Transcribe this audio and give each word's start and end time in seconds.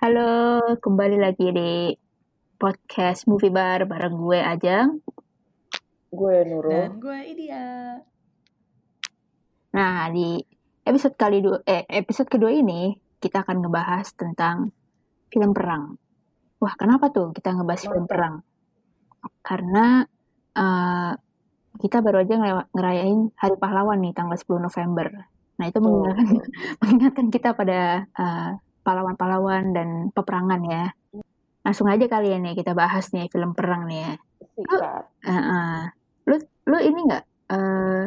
Halo, 0.00 0.64
kembali 0.80 1.20
lagi 1.20 1.52
di 1.52 1.92
podcast 2.56 3.28
Movie 3.28 3.52
Bar 3.52 3.84
bareng 3.84 4.16
gue 4.16 4.40
Ajang. 4.40 4.96
Gue 6.08 6.40
Nurul. 6.48 6.72
Dan 6.72 6.96
gue 6.96 7.18
Idia. 7.28 8.00
Nah, 9.76 10.08
di 10.08 10.40
episode 10.88 11.20
kali 11.20 11.44
dua, 11.44 11.60
eh, 11.68 11.84
episode 11.84 12.32
kedua 12.32 12.48
ini 12.48 12.96
kita 13.20 13.44
akan 13.44 13.60
ngebahas 13.60 14.08
tentang 14.16 14.72
film 15.28 15.52
perang. 15.52 16.00
Wah, 16.64 16.72
kenapa 16.80 17.12
tuh 17.12 17.36
kita 17.36 17.52
ngebahas 17.60 17.84
film 17.84 18.08
perang? 18.08 18.40
Karena 19.44 20.00
eh, 20.56 21.12
kita 21.76 22.00
baru 22.00 22.24
aja 22.24 22.40
ngerayain 22.72 23.36
Hari 23.36 23.56
Pahlawan 23.60 24.00
nih 24.00 24.16
tanggal 24.16 24.40
10 24.40 24.64
November. 24.64 25.28
Nah, 25.60 25.68
itu 25.68 25.76
mengingatkan, 25.76 26.40
mengingatkan 26.88 27.26
kita 27.28 27.52
pada 27.52 28.08
eh, 28.08 28.52
pahlawan-pahlawan 28.82 29.72
dan 29.76 29.88
peperangan 30.12 30.60
ya. 30.66 30.84
Langsung 31.60 31.86
aja 31.92 32.06
kali 32.08 32.32
ya 32.32 32.38
nih 32.40 32.56
kita 32.56 32.72
bahas 32.72 33.12
nih 33.12 33.28
film 33.28 33.52
perang 33.52 33.84
nih 33.86 33.98
ya. 34.00 34.12
Sikat. 34.56 35.04
Heeh. 35.24 35.76
lu 36.28 36.36
lu 36.68 36.78
ini 36.78 37.00
nggak 37.08 37.24
eh 37.50 38.04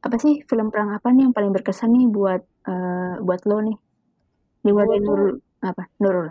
apa 0.00 0.16
sih 0.16 0.40
film 0.48 0.72
perang 0.72 0.96
apa 0.96 1.12
nih 1.12 1.28
yang 1.28 1.34
paling 1.36 1.52
berkesan 1.52 1.92
nih 1.92 2.08
buat 2.08 2.42
eh, 2.64 3.14
buat 3.20 3.42
lo 3.44 3.58
nih 3.60 3.76
di 4.64 4.70
tuh- 4.72 5.00
Nurul 5.04 5.32
apa 5.60 5.82
Nurul 6.00 6.26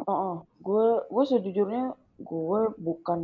Heeh. 0.00 0.34
Gue 0.64 0.86
gue 1.08 1.24
sejujurnya 1.28 1.92
gue 2.20 2.60
bukan 2.80 3.20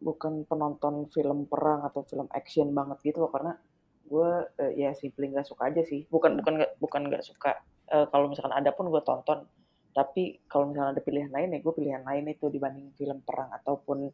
bukan 0.00 0.32
penonton 0.46 1.06
film 1.12 1.44
perang 1.50 1.82
atau 1.86 2.06
film 2.06 2.26
action 2.30 2.70
banget 2.70 2.98
gitu 3.02 3.26
loh 3.26 3.30
karena 3.34 3.58
gue 4.06 4.30
eh, 4.58 4.72
ya 4.78 4.90
simply 4.94 5.30
nggak 5.30 5.46
suka 5.46 5.70
aja 5.70 5.82
sih. 5.82 6.06
Bukan 6.06 6.38
bukan 6.38 6.62
nggak 6.62 6.72
bukan 6.78 7.02
nggak 7.10 7.26
suka. 7.26 7.58
Eh, 7.90 8.06
kalau 8.06 8.30
misalkan 8.30 8.54
ada 8.54 8.70
pun 8.70 8.86
gue 8.86 9.02
tonton. 9.02 9.42
Tapi 9.90 10.46
kalau 10.46 10.70
misalkan 10.70 10.94
ada 10.94 11.02
pilihan 11.02 11.30
lain 11.34 11.50
ya 11.50 11.58
gue 11.58 11.74
pilihan 11.74 12.06
lain 12.06 12.30
itu 12.30 12.46
dibanding 12.46 12.94
film 12.94 13.18
perang 13.26 13.50
ataupun 13.50 14.06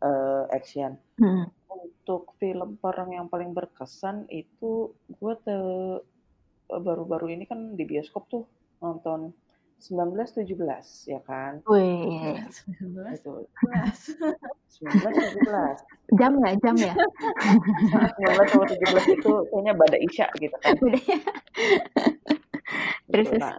eh, 0.00 0.44
action. 0.48 0.96
Hmm. 1.20 1.52
Untuk 1.68 2.32
film 2.40 2.80
perang 2.80 3.12
yang 3.12 3.28
paling 3.28 3.52
berkesan 3.52 4.24
itu 4.32 4.96
gue 5.20 5.34
te 5.44 5.56
baru-baru 6.68 7.32
ini 7.32 7.44
kan 7.48 7.76
di 7.76 7.84
bioskop 7.84 8.28
tuh 8.28 8.44
nonton 8.80 9.32
1917 9.78 11.12
ya 11.12 11.20
kan? 11.22 11.60
Wih, 11.68 12.40
19 12.80 13.12
itu. 13.12 13.32
1917 14.80 16.16
jam 16.16 16.32
ya 16.40 16.50
jam 16.64 16.76
ya? 16.76 16.94
19 18.16 18.52
sama 18.52 18.64
17 18.64 19.16
itu 19.20 19.32
kayaknya 19.52 19.72
pada 19.76 19.96
Isya 20.00 20.26
gitu 20.40 20.56
kan 20.64 20.74
Terus, 23.08 23.28
Gitu. 23.28 23.36
terus. 23.36 23.42
nah 23.42 23.56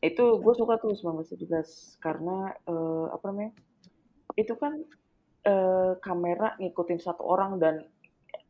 itu 0.00 0.24
gue 0.40 0.54
suka 0.56 0.74
tuh 0.80 0.92
1917 0.96 2.00
karena 2.00 2.36
eh, 2.64 3.06
apa 3.12 3.24
namanya 3.28 3.52
itu 4.36 4.54
kan 4.56 4.72
eh, 5.44 5.92
kamera 6.00 6.56
ngikutin 6.56 7.00
satu 7.00 7.22
orang 7.24 7.56
dan 7.56 7.84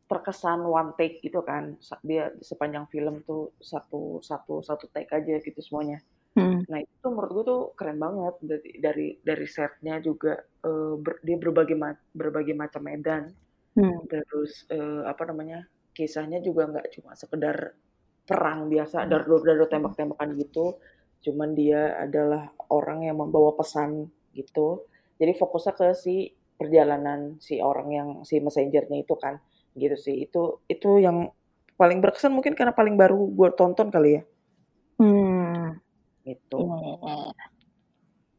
terkesan 0.07 0.67
one 0.67 0.91
take 0.99 1.23
gitu 1.23 1.39
kan 1.39 1.79
dia 2.03 2.35
sepanjang 2.43 2.83
film 2.91 3.23
tuh 3.23 3.55
satu 3.63 4.19
satu 4.19 4.59
satu 4.59 4.91
take 4.91 5.11
aja 5.11 5.39
gitu 5.39 5.59
semuanya 5.59 5.99
Hmm. 6.31 6.63
Nah 6.71 6.79
itu 6.79 7.07
menurut 7.11 7.31
gue 7.35 7.43
tuh 7.43 7.61
keren 7.75 7.99
banget 7.99 8.35
dari 8.39 8.71
dari 8.79 9.07
dari 9.19 9.43
setnya 9.43 9.99
juga 9.99 10.39
eh, 10.63 10.95
ber- 10.95 11.19
dia 11.19 11.35
berbagai 11.35 11.75
ma- 11.75 11.99
berbagai 12.15 12.55
macam 12.55 12.87
medan 12.87 13.35
Hmm. 13.75 13.99
terus 14.07 14.63
eh, 14.71 15.03
apa 15.03 15.27
namanya 15.27 15.63
kisahnya 15.91 16.39
juga 16.39 16.71
nggak 16.71 16.87
cuma 16.95 17.19
sekedar 17.19 17.75
perang 18.25 18.69
biasa 18.71 19.09
dardo 19.09 19.41
dardo 19.41 19.65
tembak 19.67 19.93
tembakan 19.97 20.37
gitu. 20.37 20.77
Cuman 21.21 21.53
dia 21.53 22.01
adalah 22.01 22.49
orang 22.73 23.05
yang 23.05 23.21
membawa 23.21 23.53
pesan 23.53 24.09
gitu. 24.33 24.85
Jadi 25.21 25.37
fokusnya 25.37 25.73
ke 25.77 25.87
si 25.93 26.33
perjalanan 26.57 27.37
si 27.41 27.61
orang 27.61 27.89
yang 27.89 28.09
si 28.25 28.41
messengernya 28.41 29.05
itu 29.05 29.15
kan 29.17 29.37
gitu 29.77 29.97
sih. 29.97 30.25
Itu 30.25 30.65
itu 30.65 31.01
yang 31.01 31.29
paling 31.77 31.97
berkesan 31.97 32.33
mungkin 32.33 32.53
karena 32.53 32.73
paling 32.77 32.93
baru 32.93 33.17
gue 33.33 33.49
tonton 33.57 33.89
kali 33.89 34.21
ya. 34.21 34.23
Hmm. 35.01 35.81
gitu. 36.21 36.61
Iya, 36.61 36.77
iya, 36.77 36.95
iya. 37.01 37.45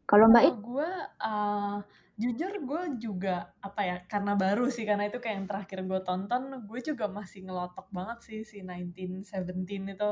kalau 0.06 0.30
Mbak 0.30 0.42
It 0.46 0.54
Kalau 0.54 0.62
gue, 0.62 0.90
uh, 1.18 1.76
jujur 2.20 2.52
gue 2.68 2.82
juga 3.00 3.52
apa 3.60 3.80
ya, 3.84 3.96
karena 4.08 4.32
baru 4.36 4.68
sih, 4.68 4.84
karena 4.88 5.08
itu 5.08 5.18
kayak 5.22 5.36
yang 5.42 5.48
terakhir 5.50 5.78
gue 5.84 6.00
tonton, 6.04 6.42
gue 6.68 6.80
juga 6.84 7.06
masih 7.08 7.46
ngelotok 7.48 7.88
banget 7.92 8.18
sih 8.26 8.38
si 8.44 8.58
1917 8.64 9.92
itu. 9.96 10.10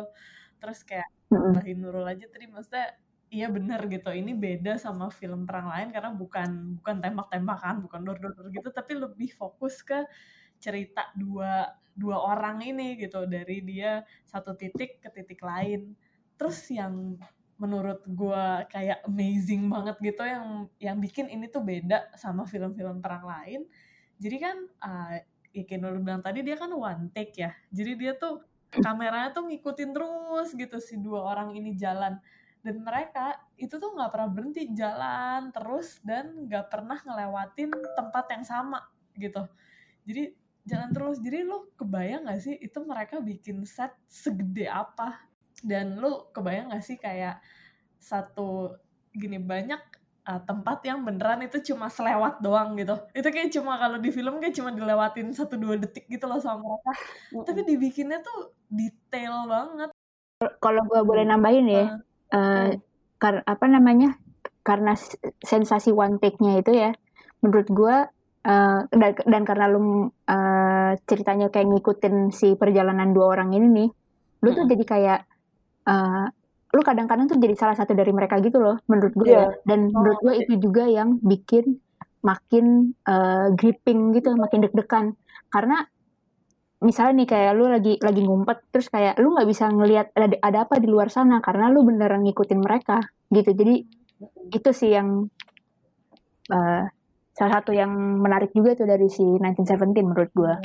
Terus 0.61 0.81
kayak. 0.85 1.09
Bahin 1.31 1.79
Nurul 1.79 2.11
aja 2.11 2.27
tadi 2.27 2.51
maksudnya 2.51 2.91
iya 3.31 3.47
bener 3.47 3.87
gitu 3.87 4.11
ini 4.11 4.35
beda 4.35 4.75
sama 4.83 5.07
film 5.15 5.47
perang 5.47 5.71
lain 5.71 5.95
karena 5.95 6.11
bukan 6.11 6.75
bukan 6.83 6.97
tembak-tembakan 6.99 7.75
bukan 7.87 8.01
dor-dor 8.03 8.51
gitu 8.51 8.69
tapi 8.75 8.99
lebih 8.99 9.31
fokus 9.31 9.87
ke 9.87 10.03
cerita 10.59 11.15
dua 11.15 11.71
dua 11.95 12.19
orang 12.19 12.59
ini 12.67 12.99
gitu 12.99 13.25
dari 13.31 13.63
dia 13.63 14.03
satu 14.27 14.59
titik 14.59 14.99
ke 14.99 15.09
titik 15.15 15.39
lain 15.47 15.95
terus 16.35 16.59
yang 16.75 17.15
menurut 17.61 18.01
gua 18.09 18.65
kayak 18.73 19.05
amazing 19.05 19.69
banget 19.69 20.01
gitu 20.01 20.25
yang 20.25 20.65
yang 20.81 20.97
bikin 20.97 21.29
ini 21.29 21.45
tuh 21.53 21.61
beda 21.61 22.09
sama 22.17 22.49
film-film 22.49 23.05
perang 23.05 23.29
lain. 23.29 23.69
Jadi 24.17 24.37
kan 24.41 24.57
uh, 24.81 25.21
ya 25.53 25.63
kayak 25.69 25.81
Nurul 25.85 26.01
bilang 26.01 26.25
tadi 26.25 26.41
dia 26.41 26.57
kan 26.57 26.73
one 26.73 27.13
take 27.13 27.37
ya. 27.37 27.53
Jadi 27.69 27.93
dia 28.01 28.17
tuh 28.17 28.41
kameranya 28.73 29.37
tuh 29.37 29.45
ngikutin 29.53 29.91
terus 29.93 30.49
gitu 30.57 30.81
si 30.81 30.97
dua 30.97 31.37
orang 31.37 31.53
ini 31.53 31.77
jalan. 31.77 32.17
Dan 32.65 32.81
mereka 32.81 33.37
itu 33.61 33.77
tuh 33.77 33.93
nggak 33.93 34.11
pernah 34.13 34.31
berhenti 34.33 34.63
jalan 34.73 35.53
terus 35.53 36.01
dan 36.01 36.49
nggak 36.49 36.69
pernah 36.73 36.97
ngelewatin 37.05 37.73
tempat 37.97 38.25
yang 38.33 38.45
sama 38.49 38.81
gitu. 39.21 39.45
Jadi 40.09 40.33
jalan 40.65 40.91
terus. 40.97 41.17
Jadi 41.21 41.39
lu 41.45 41.69
kebayang 41.77 42.25
gak 42.29 42.41
sih 42.41 42.57
itu 42.57 42.79
mereka 42.85 43.21
bikin 43.21 43.65
set 43.69 43.93
segede 44.09 44.69
apa 44.69 45.30
dan 45.65 45.97
lu 46.01 46.29
kebayang 46.33 46.73
gak 46.73 46.85
sih 46.85 46.97
kayak 46.97 47.41
satu 48.01 48.75
gini 49.13 49.37
banyak 49.37 49.81
uh, 50.25 50.41
tempat 50.47 50.81
yang 50.87 51.03
beneran 51.05 51.45
itu 51.45 51.61
cuma 51.73 51.91
selewat 51.91 52.41
doang 52.41 52.77
gitu. 52.79 52.97
Itu 53.13 53.29
kayak 53.29 53.51
cuma 53.53 53.77
kalau 53.77 53.99
di 54.01 54.11
film 54.15 54.41
kayak 54.41 54.57
cuma 54.57 54.71
dilewatin 54.73 55.35
satu 55.35 55.61
dua 55.61 55.77
detik 55.77 56.07
gitu 56.09 56.25
loh 56.31 56.41
sama 56.41 56.63
mereka. 56.65 56.93
Tapi 57.45 57.61
dibikinnya 57.67 58.23
tuh 58.25 58.55
detail 58.71 59.45
banget. 59.51 59.91
Kalau 60.41 60.83
gue 60.89 61.01
boleh 61.05 61.29
nambahin 61.29 61.69
ya 61.69 61.85
eh, 62.33 62.71
kar- 63.21 63.45
apa 63.45 63.67
namanya 63.69 64.17
karena 64.65 64.97
sensasi 65.45 65.93
one 65.93 66.17
take-nya 66.17 66.65
itu 66.65 66.73
ya 66.73 66.91
menurut 67.45 67.69
gue 67.69 67.97
eh, 68.49 68.81
dan, 68.89 69.13
dan 69.21 69.43
karena 69.45 69.69
lu 69.69 70.09
eh, 70.09 70.97
ceritanya 71.05 71.53
kayak 71.53 71.69
ngikutin 71.69 72.33
si 72.33 72.57
perjalanan 72.57 73.13
dua 73.13 73.37
orang 73.37 73.53
ini 73.53 73.69
nih 73.69 73.91
lu 74.41 74.49
tuh 74.57 74.65
jadi 74.65 74.85
kayak 74.89 75.21
eh, 75.91 76.27
lu 76.71 76.83
kadang-kadang 76.87 77.27
tuh 77.27 77.39
jadi 77.43 77.55
salah 77.59 77.75
satu 77.75 77.99
dari 77.99 78.15
mereka 78.15 78.39
gitu 78.39 78.63
loh 78.63 78.79
menurut 78.87 79.13
gue. 79.19 79.27
Iya. 79.27 79.43
ya 79.43 79.47
dan 79.67 79.91
menurut 79.91 80.19
gue 80.23 80.35
itu 80.39 80.53
juga 80.63 80.87
yang 80.87 81.19
bikin 81.19 81.83
makin 82.23 82.95
eh, 82.95 83.47
gripping 83.59 84.15
gitu 84.15 84.39
makin 84.39 84.63
deg-degan. 84.65 85.07
Karena 85.51 85.83
misalnya 86.81 87.25
nih 87.25 87.29
kayak 87.29 87.53
lu 87.59 87.67
lagi 87.69 87.95
lagi 88.01 88.23
ngumpet 88.25 88.59
terus 88.73 88.89
kayak 88.89 89.19
lu 89.21 89.37
nggak 89.37 89.49
bisa 89.51 89.69
ngelihat 89.69 90.17
ada 90.17 90.37
ada 90.41 90.59
apa 90.65 90.81
di 90.81 90.89
luar 90.89 91.13
sana 91.13 91.45
karena 91.45 91.69
lu 91.69 91.83
beneran 91.83 92.23
ngikutin 92.23 92.61
mereka 92.63 93.03
gitu. 93.35 93.51
Jadi 93.51 93.75
itu 94.55 94.71
sih 94.71 94.95
yang 94.95 95.27
eh, 96.55 96.85
salah 97.41 97.53
satu 97.57 97.73
yang 97.73 97.89
menarik 98.21 98.53
juga 98.53 98.77
tuh 98.77 98.85
dari 98.85 99.09
si 99.09 99.25
1917 99.25 100.05
menurut 100.05 100.31
gua 100.37 100.61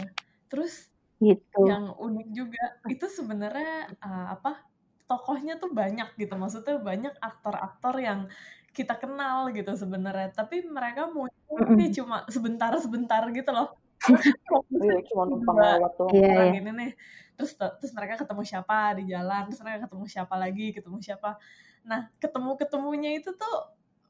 terus 0.51 0.91
gitu. 1.23 1.63
yang 1.63 1.95
unik 1.95 2.27
juga 2.35 2.63
itu 2.91 3.07
sebenarnya 3.07 3.95
uh, 4.03 4.35
apa 4.35 4.59
tokohnya 5.05 5.57
tuh 5.61 5.71
banyak 5.71 6.13
gitu. 6.17 6.33
Maksudnya 6.37 6.81
banyak 6.81 7.13
aktor-aktor 7.21 7.95
yang 8.01 8.29
kita 8.75 8.99
kenal 8.99 9.49
gitu 9.55 9.71
sebenarnya. 9.73 10.35
Tapi 10.35 10.67
mereka 10.67 11.07
muncul 11.07 11.55
Mm-mm. 11.55 11.79
kayak 11.79 11.93
cuma 11.95 12.27
sebentar-sebentar 12.27 13.23
gitu 13.31 13.49
loh. 13.55 13.71
Iya, 14.75 14.99
cuma 15.07 15.23
numpang 15.25 15.55
lewat 15.55 15.91
doang. 15.95 16.13
Iya, 16.13 16.33
iya. 16.51 16.59
ini 16.59 16.71
nih. 16.75 16.91
Terus 17.39 17.51
terus 17.55 17.91
mereka 17.95 18.21
ketemu 18.21 18.43
siapa 18.43 18.95
di 18.99 19.03
jalan 19.11 19.47
terus 19.47 19.61
mereka 19.63 19.87
ketemu 19.87 20.05
siapa 20.07 20.35
lagi 20.35 20.67
ketemu 20.75 20.97
siapa. 20.99 21.39
Nah 21.87 22.11
ketemu 22.19 22.51
ketemunya 22.59 23.11
itu 23.15 23.31
tuh 23.31 23.55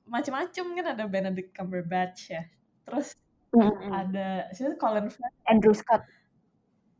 macam-macam 0.09 0.65
kan. 0.81 0.85
Ada 0.97 1.03
Benedict 1.05 1.53
Cumberbatch 1.53 2.33
ya. 2.33 2.43
Terus 2.89 3.13
Mm-mm. 3.53 3.93
ada 3.93 4.49
siapa 4.51 4.75
Colin 4.81 5.07
Firth. 5.13 5.37
Andrew 5.45 5.77
Scott. 5.77 6.01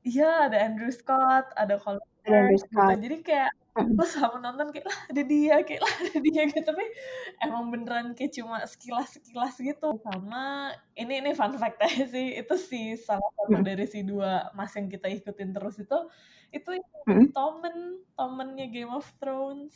Iya 0.06 0.54
ada 0.54 0.58
Andrew 0.62 0.94
Scott 0.94 1.50
ada 1.58 1.82
Colin 1.82 2.06
Andrew 2.30 2.62
Firth 2.62 2.70
gitu. 2.70 3.02
Jadi 3.10 3.18
kayak 3.26 3.52
Mm-mm. 3.76 4.00
lo 4.00 4.06
sama 4.08 4.40
nonton 4.40 4.72
kayak 4.72 4.88
lah 4.88 5.00
ada 5.12 5.22
dia 5.22 5.60
kayak 5.68 5.84
lah 5.84 5.94
ada 6.00 6.18
dia 6.24 6.42
gitu 6.48 6.64
tapi 6.64 6.86
emang 7.44 7.68
beneran 7.68 8.16
kayak 8.16 8.32
cuma 8.32 8.64
sekilas 8.64 9.20
sekilas 9.20 9.60
gitu 9.60 10.00
sama 10.00 10.72
ini 10.96 11.20
ini 11.20 11.36
fun 11.36 11.52
fact 11.60 11.84
aja 11.84 12.08
sih 12.08 12.40
itu 12.40 12.56
si 12.56 12.96
salah 12.96 13.28
satu 13.36 13.60
Mm. 13.60 13.68
dari 13.68 13.86
si 13.86 14.00
dua 14.02 14.48
mas 14.56 14.72
yang 14.80 14.88
kita 14.88 15.12
ikutin 15.12 15.52
terus 15.52 15.76
itu 15.78 15.98
itu 16.50 16.70
yang 16.72 16.88
Mm. 17.06 17.28
Tommen 17.36 17.78
Tommennya 18.16 18.72
Game 18.72 18.96
of 18.96 19.04
Thrones 19.20 19.76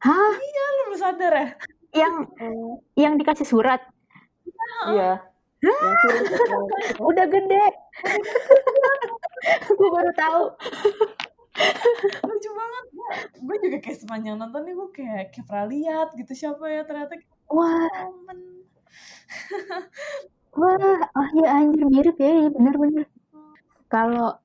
hah 0.00 0.34
kan 0.36 0.72
lulusan 0.84 1.16
sadar 1.16 1.32
ya? 1.32 1.48
Yang 1.94 2.14
yang 2.98 3.14
dikasih 3.14 3.46
surat. 3.46 3.80
Iya. 4.90 5.22
Yang 5.62 5.80
Udah 7.08 7.24
gede. 7.24 7.66
gue 9.78 9.88
baru 9.88 10.10
tahu. 10.12 10.42
Lucu 12.26 12.50
banget. 12.50 12.84
Gue 13.38 13.56
juga 13.62 13.78
kayak 13.78 13.98
sepanjang 14.02 14.36
nonton 14.40 14.62
nih 14.66 14.74
gue 14.74 14.88
kayak 14.90 15.22
kayak 15.34 15.46
pernah 15.46 15.66
lihat 15.70 16.08
gitu 16.18 16.32
siapa 16.34 16.64
ya 16.66 16.82
ternyata 16.82 17.14
Wah, 17.50 17.86
momen. 18.10 18.38
wah, 20.58 20.98
ah 21.12 21.28
ya 21.34 21.48
anjir 21.60 21.84
mirip 21.86 22.16
ya, 22.18 22.30
iya 22.30 22.48
bener-bener. 22.50 23.06
Kalau 23.90 24.38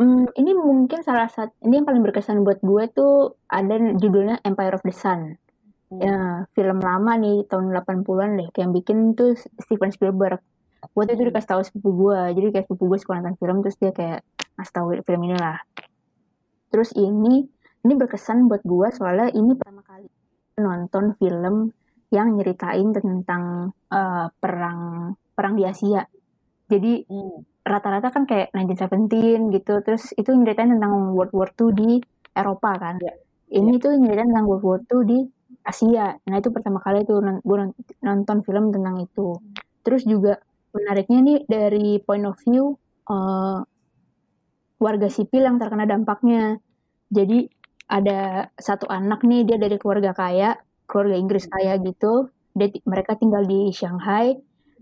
hmm, 0.00 0.34
ini 0.34 0.50
mungkin 0.56 1.02
salah 1.06 1.28
satu 1.30 1.52
ini 1.66 1.78
yang 1.82 1.86
paling 1.86 2.02
berkesan 2.02 2.42
buat 2.42 2.58
gue 2.62 2.84
tuh 2.90 3.38
ada 3.46 3.78
judulnya 3.94 4.42
Empire 4.42 4.74
of 4.78 4.82
the 4.82 4.94
Sun. 4.94 5.36
Ya, 5.92 6.48
film 6.56 6.80
lama 6.80 7.20
nih 7.20 7.44
tahun 7.52 7.68
80-an 7.76 8.30
deh, 8.40 8.48
yang 8.56 8.72
bikin 8.72 9.12
tuh 9.12 9.36
Steven 9.60 9.92
Spielberg. 9.92 10.40
Waktu 10.96 11.14
itu 11.14 11.22
Hmm. 11.22 11.30
dikasih 11.30 11.50
tahu 11.52 11.62
sepupu 11.62 11.90
gue, 12.08 12.20
jadi 12.32 12.46
kayak 12.48 12.64
sepupu 12.66 12.84
gue 12.90 12.98
suka 12.98 13.20
nonton 13.20 13.36
film 13.38 13.60
terus 13.60 13.76
dia 13.76 13.92
kayak 13.92 14.24
ngasih 14.56 14.72
tahu 14.72 14.86
film 15.04 15.20
ini 15.28 15.36
lah. 15.36 15.60
Terus 16.72 16.96
ini 16.96 17.44
ini 17.84 17.92
berkesan 17.92 18.48
buat 18.48 18.64
gue 18.64 18.88
soalnya 18.96 19.28
ini 19.36 19.52
pertama 19.52 19.84
kali 19.84 20.08
nonton 20.56 21.12
film 21.20 21.70
yang 22.08 22.32
nyeritain 22.36 22.88
tentang 22.96 23.76
eh, 23.92 24.26
perang 24.40 25.12
perang 25.36 25.54
di 25.56 25.64
Asia. 25.68 26.04
Jadi 26.72 27.04
Hmm. 27.08 27.44
rata-rata 27.62 28.08
kan 28.10 28.24
kayak 28.26 28.50
1917 28.56 29.52
gitu, 29.54 29.84
terus 29.86 30.10
itu 30.16 30.32
nyeritain 30.34 30.72
tentang 30.72 31.14
World 31.14 31.32
War 31.36 31.50
II 31.54 31.70
di 31.76 31.90
Eropa 32.32 32.74
kan. 32.80 32.96
Ya. 32.98 33.14
Ini 33.52 33.76
tuh 33.78 33.92
nyeritain 34.00 34.32
tentang 34.32 34.48
World 34.48 34.64
War 34.64 34.80
II 34.88 35.00
di 35.04 35.18
Asia. 35.62 36.16
Nah 36.26 36.36
itu 36.40 36.48
pertama 36.50 36.80
kali 36.82 37.04
tuh 37.04 37.20
gue 37.22 37.56
nonton 38.02 38.36
film 38.42 38.72
tentang 38.74 38.96
itu. 38.98 39.36
Terus 39.84 40.02
juga 40.08 40.40
menariknya 40.72 41.18
nih 41.20 41.38
dari 41.46 41.86
point 42.02 42.24
of 42.26 42.36
view 42.42 42.76
eh, 43.08 43.58
warga 44.82 45.06
sipil 45.06 45.46
yang 45.46 45.62
terkena 45.62 45.86
dampaknya. 45.86 46.58
Jadi 47.14 47.46
ada 47.86 48.50
satu 48.58 48.90
anak 48.90 49.22
nih 49.22 49.46
dia 49.46 49.56
dari 49.62 49.78
keluarga 49.78 50.10
kaya, 50.10 50.58
keluarga 50.90 51.16
Inggris 51.16 51.46
kaya 51.46 51.78
gitu. 51.78 52.34
Dia 52.58 52.68
mereka 52.82 53.14
tinggal 53.14 53.46
di 53.46 53.70
Shanghai. 53.70 54.34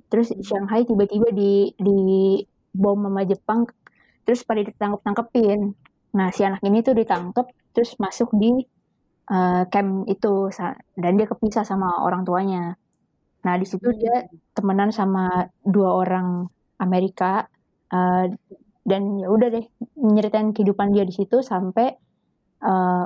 Terus 0.08 0.32
Shanghai 0.40 0.88
tiba-tiba 0.88 1.28
di 1.30 1.70
di 1.76 1.98
bom 2.72 2.96
sama 2.96 3.22
Jepang. 3.28 3.68
Terus 4.24 4.40
pada 4.48 4.64
ditangkap-tangkepin. 4.64 5.60
Nah 6.16 6.28
si 6.34 6.42
anak 6.42 6.64
ini 6.64 6.80
tuh 6.80 6.96
ditangkap 6.96 7.46
terus 7.70 7.94
masuk 8.00 8.34
di 8.34 8.50
eh, 9.30 9.62
camp 9.70 10.06
itu 10.10 10.50
dan 10.98 11.12
dia 11.18 11.26
kepisah 11.28 11.62
sama 11.62 12.02
orang 12.02 12.22
tuanya. 12.26 12.74
Nah 13.46 13.54
di 13.60 13.66
situ 13.68 13.90
dia 13.94 14.26
temenan 14.56 14.90
sama 14.90 15.46
dua 15.62 15.90
orang 15.94 16.46
Amerika 16.82 17.46
eh, 17.92 18.24
dan 18.90 19.02
ya 19.22 19.30
udah 19.30 19.48
deh 19.54 19.64
nyeritain 19.96 20.50
kehidupan 20.50 20.90
dia 20.90 21.06
di 21.06 21.14
situ 21.14 21.38
sampai 21.40 21.94
eh, 22.60 23.04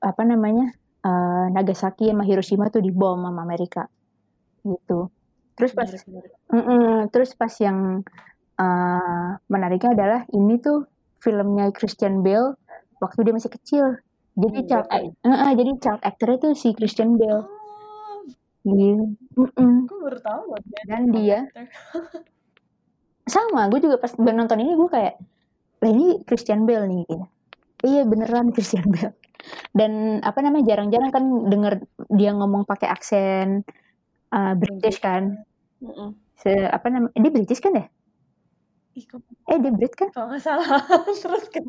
apa 0.00 0.22
namanya 0.24 0.72
eh, 1.04 1.46
Nagasaki 1.52 2.08
sama 2.08 2.24
Hiroshima 2.24 2.72
tuh 2.72 2.80
dibom 2.80 3.20
sama 3.20 3.40
Amerika 3.44 3.84
gitu. 4.64 5.12
Terus 5.54 5.72
pas 5.76 5.90
menarik. 5.90 6.32
Mm-mm. 6.48 7.12
terus 7.12 7.30
pas 7.36 7.52
yang 7.60 8.00
eh, 8.56 9.30
menariknya 9.52 9.90
adalah 9.94 10.20
ini 10.32 10.56
tuh 10.58 10.88
filmnya 11.20 11.68
Christian 11.76 12.24
Bale 12.24 12.56
waktu 13.02 13.20
dia 13.26 13.34
masih 13.36 13.52
kecil. 13.52 13.86
Jadi 14.38 14.58
Hmm, 14.64 14.68
child 14.70 14.86
ac- 14.88 15.14
eh, 15.26 15.34
eh, 15.34 15.52
jadi 15.58 15.70
child 15.82 16.00
actornya 16.00 16.38
tuh 16.38 16.52
si 16.54 16.68
Christian 16.72 17.18
Bale. 17.20 17.42
Oh, 17.44 18.22
Gitu. 18.66 19.14
Mm-mm. 19.38 19.86
gue 19.86 19.98
baru 20.02 20.18
tahu. 20.20 20.42
Dan 20.86 21.02
dia 21.14 21.46
sama 23.28 23.68
gue 23.70 23.80
juga 23.84 23.96
pas 24.00 24.12
nonton 24.18 24.58
ini 24.58 24.72
gue 24.74 24.88
kayak 24.90 25.14
lah 25.78 25.90
ini 25.92 26.24
Christian 26.26 26.66
Bale 26.66 26.90
nih 26.90 27.00
gitu. 27.06 27.26
iya 27.86 28.02
beneran 28.02 28.50
Christian 28.54 28.88
Bale 28.90 29.14
dan 29.72 30.18
apa 30.26 30.42
namanya 30.42 30.74
jarang-jarang 30.74 31.10
kan 31.14 31.24
denger 31.46 31.74
dia 32.10 32.34
ngomong 32.34 32.66
pakai 32.66 32.90
aksen 32.90 33.62
uh, 34.34 34.52
British 34.58 34.98
kan. 34.98 35.40
Se, 36.38 36.50
apa 36.50 36.90
namanya 36.90 37.14
dia 37.14 37.32
British 37.32 37.62
kan 37.62 37.72
ya 37.78 37.86
eh 39.48 39.58
dia 39.62 39.70
Brit 39.70 39.94
kan 39.94 40.10
kalau 40.10 40.34
nggak 40.34 40.42
salah 40.42 40.66
terus 41.22 41.46
kan 41.54 41.64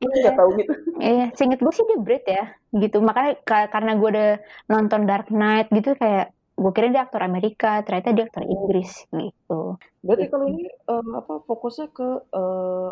Gue 0.00 0.12
nggak 0.12 0.36
tahu 0.36 0.50
gitu. 0.60 0.72
Iya, 1.00 1.26
seinget 1.36 1.60
gue 1.60 1.72
sih 1.72 1.84
dia 1.88 1.98
Brit 2.00 2.24
ya, 2.28 2.44
gitu. 2.76 3.00
Makanya 3.00 3.32
ka- 3.44 3.70
karena 3.72 3.96
gue 3.96 4.08
udah 4.12 4.30
nonton 4.68 5.08
Dark 5.08 5.28
Knight 5.32 5.72
gitu 5.72 5.96
kayak 5.96 6.32
gue 6.60 6.70
kira 6.70 6.92
dia 6.92 7.02
aktor 7.02 7.22
Amerika, 7.22 7.80
ternyata 7.80 8.12
dia 8.12 8.24
aktor 8.26 8.44
Inggris 8.44 9.08
gitu. 9.08 9.80
Berarti 10.00 10.24
kalau 10.28 10.46
ini 10.46 10.68
eh, 10.68 11.10
apa 11.16 11.40
fokusnya 11.40 11.88
ke 11.88 12.08
eh, 12.30 12.90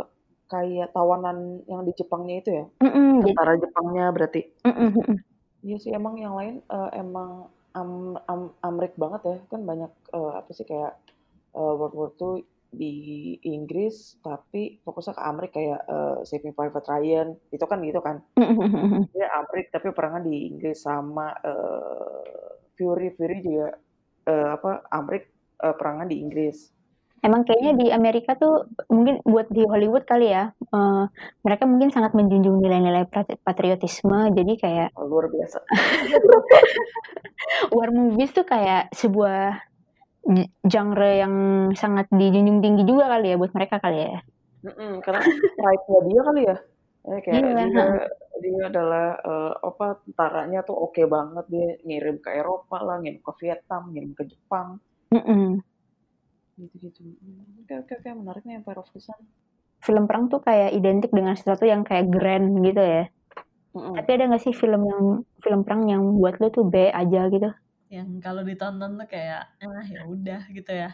kayak 0.49 0.89
tawanan 0.91 1.61
yang 1.65 1.85
di 1.85 1.93
Jepangnya 1.93 2.37
itu 2.39 2.51
ya? 2.51 2.65
Mm-mm, 2.81 3.21
jadi- 3.21 3.37
Tentara 3.37 3.55
Jepangnya 3.55 4.05
berarti. 4.09 4.41
mm-mm, 4.65 4.89
mm-mm. 4.91 5.19
Iya 5.61 5.77
sih 5.77 5.91
emang 5.93 6.17
yang 6.17 6.33
lain 6.33 6.65
eh, 6.65 6.91
emang 6.97 7.53
am, 7.75 8.17
am, 8.25 8.41
Amrik 8.59 8.97
banget 8.97 9.21
ya 9.23 9.37
kan 9.47 9.61
banyak 9.63 9.93
eh, 10.11 10.33
apa 10.35 10.51
sih 10.51 10.65
kayak 10.65 10.97
eh, 11.53 11.73
World 11.77 11.93
War 11.93 12.11
II 12.11 12.41
di 12.69 12.93
Inggris 13.43 14.21
tapi 14.21 14.77
fokusnya 14.79 15.13
ke 15.13 15.23
Amrik 15.23 15.53
kayak 15.53 15.81
eh, 15.85 16.17
Saving 16.23 16.53
Private 16.53 16.85
Ryan 16.87 17.29
itu 17.49 17.65
kan 17.65 17.79
gitu 17.81 18.01
kan 18.01 18.17
dia 19.11 19.29
Amrik 19.35 19.69
tapi 19.69 19.89
perangnya 19.91 20.25
di 20.25 20.47
Inggris 20.47 20.79
sama 20.79 21.33
eh, 21.43 22.49
Fury 22.79 23.11
Fury 23.19 23.43
juga 23.43 23.75
eh, 24.31 24.49
apa 24.55 24.87
Amrik 24.95 25.27
eh, 25.59 25.75
perangnya 25.75 26.15
di 26.15 26.23
Inggris 26.23 26.71
Emang 27.19 27.43
kayaknya 27.43 27.75
di 27.75 27.87
Amerika 27.91 28.39
tuh 28.39 28.71
mungkin 28.95 29.19
buat 29.27 29.51
di 29.51 29.67
Hollywood 29.67 30.07
kali 30.07 30.31
ya, 30.31 30.55
eh, 30.55 31.05
mereka 31.43 31.67
mungkin 31.67 31.91
sangat 31.91 32.15
menjunjung 32.15 32.63
nilai-nilai 32.63 33.11
patri- 33.11 33.43
patriotisme. 33.43 34.31
Jadi 34.39 34.55
kayak 34.55 34.95
Oh, 34.95 35.11
luar 35.11 35.27
biasa 35.27 35.59
war 37.77 37.91
movies 37.91 38.31
tuh 38.31 38.47
kayak 38.47 38.95
sebuah 38.95 39.67
genre 40.63 41.11
yang 41.11 41.35
sangat 41.75 42.07
dijunjung 42.15 42.63
tinggi 42.63 42.87
juga 42.87 43.11
kali 43.11 43.35
ya 43.35 43.37
buat 43.41 43.51
mereka 43.51 43.83
kali 43.83 43.99
ya. 43.99 44.23
Mm-mm, 44.63 45.03
karena 45.03 45.23
pride-nya 45.59 46.01
dia 46.07 46.21
kali 46.23 46.41
ya 46.47 46.57
Eh, 47.07 47.21
kayak 47.23 47.41
Iya, 47.41 47.55
dia 47.71 47.87
dia 48.39 48.63
adalah 48.71 49.07
eh, 49.23 49.55
apa 49.63 49.87
tentaranya 50.03 50.61
tuh 50.67 50.77
oke 50.77 51.03
banget 51.07 51.45
dia 51.51 51.69
ngirim 51.87 52.17
ke 52.23 52.31
Eropa 52.35 52.77
lah 52.83 52.97
ngirim 53.03 53.23
ke 53.23 53.33
Vietnam 53.39 53.83
ngirim 53.95 54.13
ke 54.19 54.25
Jepang 54.27 54.79
gitu-gitu 56.59 57.01
oke 57.63 57.75
oke 57.87 57.93
oke 58.03 58.09
menarik 58.19 58.43
nih 58.43 58.59
Empire 58.59 58.83
of 58.83 58.91
the 58.91 58.99
Sun 58.99 59.19
Film 59.79 60.11
perang 60.11 60.27
tuh 60.27 60.43
kayak 60.43 60.75
identik 60.75 61.15
dengan 61.15 61.39
sesuatu 61.39 61.63
yang 61.63 61.87
kayak 61.87 62.11
grand 62.11 62.51
gitu 62.67 62.83
ya. 62.83 63.07
Mm-mm. 63.71 63.95
Tapi 63.95 64.11
ada 64.11 64.35
gak 64.35 64.43
sih 64.43 64.51
film 64.51 64.83
yang 64.91 65.05
film 65.39 65.61
perang 65.63 65.87
yang 65.87 66.03
buat 66.19 66.43
lu 66.43 66.51
tuh 66.51 66.67
B 66.67 66.91
aja 66.91 67.31
gitu? 67.31 67.47
yang 67.89 68.21
kalau 68.21 68.45
ditonton 68.45 69.01
tuh 69.01 69.09
kayak 69.09 69.49
ah 69.65 69.87
ya 69.89 70.05
udah 70.05 70.43
gitu 70.53 70.73
ya 70.77 70.93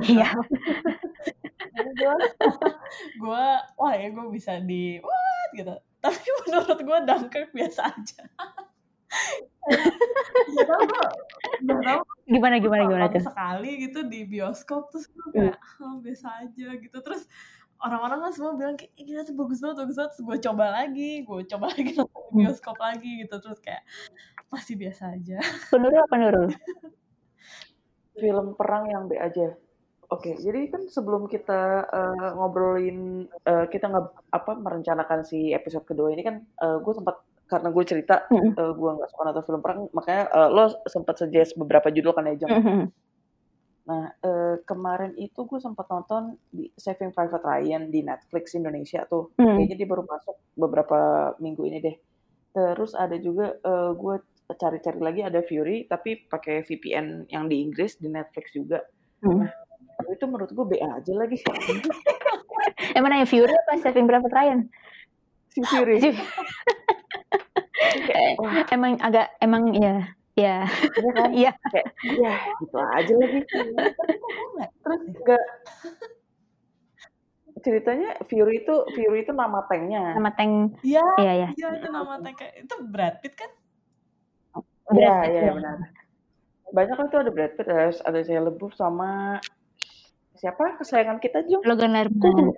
Iya. 0.00 0.32
gue 1.72 3.44
wah 3.80 3.94
ya 3.96 4.08
gue 4.12 4.26
bisa 4.32 4.60
di 4.62 5.00
what 5.00 5.50
gitu. 5.56 5.74
Tapi 6.02 6.18
menurut 6.46 6.78
gue 6.78 6.98
Dunkirk 7.08 7.50
biasa 7.54 7.80
aja. 7.88 8.22
Gak 10.56 10.66
tau 10.66 10.82
gue 10.88 11.04
gak 11.68 11.80
tau 11.84 12.00
Gimana 12.24 12.56
gimana 12.58 12.82
gimana 12.88 13.04
nonton 13.06 13.20
tuh? 13.20 13.24
sekali 13.28 13.70
gitu 13.84 14.00
di 14.08 14.24
bioskop 14.24 14.88
terus 14.88 15.06
gue 15.12 15.26
kayak 15.36 15.58
oh, 15.84 16.00
biasa 16.00 16.26
aja 16.48 16.68
gitu. 16.80 16.96
Terus 17.00 17.28
orang-orang 17.82 18.18
kan 18.28 18.32
semua 18.32 18.52
bilang 18.56 18.74
kayak 18.78 18.94
"Ih, 18.96 19.04
gila 19.04 19.22
tuh 19.26 19.36
bagus 19.36 19.58
banget 19.60 19.76
bagus 19.84 19.96
banget. 20.00 20.12
Gue 20.20 20.36
coba 20.40 20.64
lagi 20.72 21.10
gue 21.24 21.40
coba 21.48 21.64
lagi 21.74 21.90
nonton 21.96 22.20
di 22.20 22.32
bioskop 22.44 22.76
lagi 22.80 23.10
gitu. 23.24 23.34
Terus 23.40 23.58
kayak 23.60 23.82
masih 24.52 24.74
biasa 24.76 25.16
aja. 25.16 25.38
Penurul 25.72 26.00
apa 26.00 26.14
Nurul? 26.20 26.48
film 28.16 28.52
perang 28.56 28.84
yang 28.88 29.08
B 29.08 29.16
aja 29.16 29.56
oke 30.12 30.30
jadi 30.36 30.68
kan 30.68 30.86
sebelum 30.92 31.24
kita 31.26 31.88
eh, 31.88 32.30
ngobrolin 32.36 33.26
eh, 33.48 33.66
kita 33.72 33.88
nggak 33.88 34.06
apa 34.36 34.52
merencanakan 34.60 35.24
si 35.24 35.56
episode 35.56 35.88
kedua 35.88 36.12
ini 36.12 36.22
kan 36.22 36.44
gue 36.60 36.92
sempat 36.92 37.24
karena 37.48 37.68
gue 37.68 37.84
cerita 37.84 38.24
Mm-mm. 38.32 38.56
gue 38.56 38.90
nggak 38.96 39.08
suka 39.12 39.22
nonton 39.28 39.44
film 39.44 39.60
perang 39.60 39.80
makanya 39.92 40.24
eh, 40.32 40.48
lo 40.48 40.72
sempat 40.88 41.20
suggest 41.20 41.56
beberapa 41.56 41.92
judul 41.92 42.16
kan 42.16 42.28
ya 42.28 42.44
Jam 42.44 42.52
Mm-mm. 42.52 42.88
Nah, 43.82 44.14
eh, 44.14 44.56
kemarin 44.62 45.10
itu 45.18 45.42
gue 45.42 45.58
sempat 45.58 45.90
nonton 45.90 46.38
di 46.54 46.70
Saving 46.78 47.10
Private 47.10 47.42
Ryan 47.42 47.90
di 47.90 48.06
Netflix 48.06 48.54
Indonesia 48.54 49.02
tuh. 49.10 49.34
Mm. 49.42 49.58
Kayaknya 49.58 49.76
dia 49.76 49.88
baru 49.90 50.04
masuk 50.06 50.36
beberapa 50.54 50.98
minggu 51.42 51.62
ini 51.66 51.78
deh. 51.82 51.96
Terus 52.54 52.94
ada 52.94 53.18
juga 53.18 53.58
eh, 53.58 53.90
gue 53.98 54.16
cari-cari 54.52 55.00
lagi 55.00 55.20
ada 55.24 55.40
Fury 55.42 55.88
tapi 55.90 56.28
pakai 56.28 56.62
VPN 56.62 57.32
yang 57.32 57.50
di 57.50 57.58
Inggris 57.58 57.98
di 57.98 58.06
Netflix 58.06 58.54
juga. 58.54 58.86
Mm. 59.26 59.50
Itu 60.08 60.24
menurut 60.26 60.50
gue 60.50 60.64
B 60.64 60.72
aja 60.76 61.12
lagi. 61.12 61.36
Emang 62.96 63.10
nanya 63.10 63.24
Fury 63.24 63.48
apa 63.48 63.78
Saving 63.78 64.06
Private 64.06 64.32
Ryan? 64.32 64.60
si 65.48 65.60
Fury. 65.62 66.00
kayak 68.08 68.40
wah 68.40 68.64
emang 68.72 68.96
agak 68.98 69.36
emang 69.36 69.68
ya 69.76 70.08
ya 70.32 70.64
iya 70.64 71.12
kan 71.12 71.28
Iya. 71.28 71.52
kayak 71.68 71.86
ya 72.00 72.34
gitu 72.56 72.76
aja 72.80 73.12
lagi 73.20 73.40
terus 74.80 75.00
enggak 75.12 75.44
ceritanya 77.60 78.16
Fury 78.26 78.64
itu 78.64 78.74
Fury 78.90 79.18
itu 79.22 79.32
nama 79.36 79.60
tanknya 79.68 80.16
nama 80.16 80.32
tank 80.32 80.80
Iya, 80.80 81.04
iya 81.20 81.32
ya 81.36 81.48
iya 81.52 81.68
itu 81.76 81.88
nama 81.92 82.16
tank 82.16 82.40
itu 82.56 82.74
Brad 82.88 83.20
Pitt 83.20 83.36
kan? 83.36 83.50
Iya, 84.92 85.14
Pitt, 85.20 85.30
iya 85.30 85.42
ya. 85.46 85.52
benar. 85.52 85.76
Banyak 86.72 86.94
kan 86.96 87.06
tuh 87.08 87.18
ada 87.22 87.30
Brad 87.30 87.52
Pitt, 87.54 87.68
ada, 87.68 87.92
ada 87.92 88.18
Shia 88.20 88.40
LaBeouf 88.40 88.72
sama 88.72 89.36
siapa 90.42 90.74
kesayangan 90.82 91.22
kita 91.22 91.46
Jung. 91.46 91.62
Logan 91.62 91.94
Lerman 91.94 92.50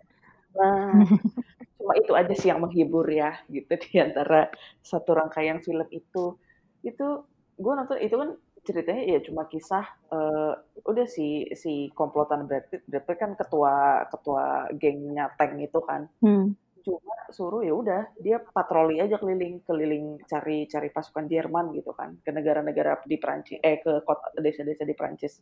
Nah, 0.55 0.95
cuma 1.79 1.93
itu 2.01 2.13
aja 2.17 2.33
sih 2.33 2.49
yang 2.49 2.65
menghibur 2.65 3.05
ya 3.11 3.37
gitu 3.51 3.75
di 3.77 4.01
antara 4.01 4.49
satu 4.81 5.13
rangkaian 5.13 5.61
film 5.61 5.85
itu. 5.93 6.39
Itu 6.81 7.29
gue 7.55 7.73
nonton 7.77 8.01
itu 8.01 8.17
kan 8.17 8.31
ceritanya 8.65 9.05
ya 9.05 9.19
cuma 9.21 9.45
kisah 9.45 9.85
eh, 10.09 10.53
udah 10.89 11.05
si 11.05 11.53
si 11.53 11.93
komplotan 11.93 12.49
Brad 12.49 12.73
Pitt. 12.73 12.89
Brad 12.89 13.05
Pitt 13.05 13.19
kan 13.21 13.37
ketua 13.37 14.09
ketua 14.09 14.73
gengnya 14.79 15.29
tank 15.37 15.61
itu 15.61 15.81
kan. 15.85 16.09
hmm. 16.25 16.57
Cuma 16.85 17.17
suruh 17.33 17.65
ya 17.65 17.73
udah 17.73 18.03
dia 18.21 18.41
patroli 18.41 19.01
aja 19.01 19.17
keliling 19.17 19.65
keliling 19.65 20.21
cari 20.29 20.69
cari 20.69 20.89
pasukan 20.93 21.25
Jerman 21.29 21.73
gitu 21.73 21.97
kan 21.97 22.21
ke 22.21 22.31
negara-negara 22.31 23.01
di 23.09 23.17
Prancis 23.17 23.59
eh 23.65 23.81
ke 23.81 24.05
kota 24.05 24.33
desa-desa 24.41 24.85
di 24.85 24.95
Prancis. 24.97 25.41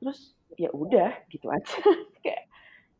Terus 0.00 0.36
ya 0.56 0.70
udah 0.72 1.12
gitu 1.28 1.48
aja. 1.50 1.76
Kayak 2.24 2.42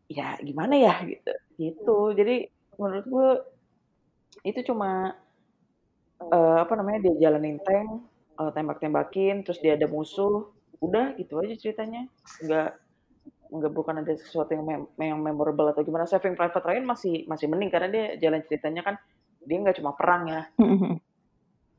ya 0.07 0.39
gimana 0.43 0.75
ya? 0.77 0.95
Gitu 1.03 1.33
gitu. 1.61 2.13
Jadi 2.13 2.47
menurut 2.77 3.07
gue 3.09 3.31
itu 4.45 4.61
cuma 4.69 5.17
eh, 6.21 6.59
apa 6.61 6.73
namanya 6.77 7.09
dia 7.09 7.29
jalanin 7.29 7.59
tank 7.65 8.05
eh, 8.37 8.51
tembak-tembakin 8.53 9.43
terus 9.43 9.59
dia 9.65 9.75
ada 9.75 9.89
musuh 9.89 10.53
udah 10.85 11.17
gitu 11.17 11.41
aja 11.41 11.57
ceritanya. 11.57 12.07
Nggak 12.45 12.71
nggak 13.47 13.73
bukan 13.73 14.03
ada 14.03 14.13
sesuatu 14.19 14.53
yang 14.53 14.67
mem 14.67 14.83
yang 15.01 15.19
memorable 15.21 15.73
atau 15.73 15.83
gimana. 15.83 16.05
Saving 16.05 16.37
Private 16.37 16.65
Ryan 16.65 16.85
masih 16.85 17.25
masih 17.27 17.47
mending 17.49 17.73
karena 17.73 17.89
dia 17.89 18.07
jalan 18.21 18.43
ceritanya 18.45 18.83
kan 18.85 18.95
dia 19.47 19.57
nggak 19.63 19.79
cuma 19.81 19.97
perang 19.97 20.29
ya. 20.29 20.43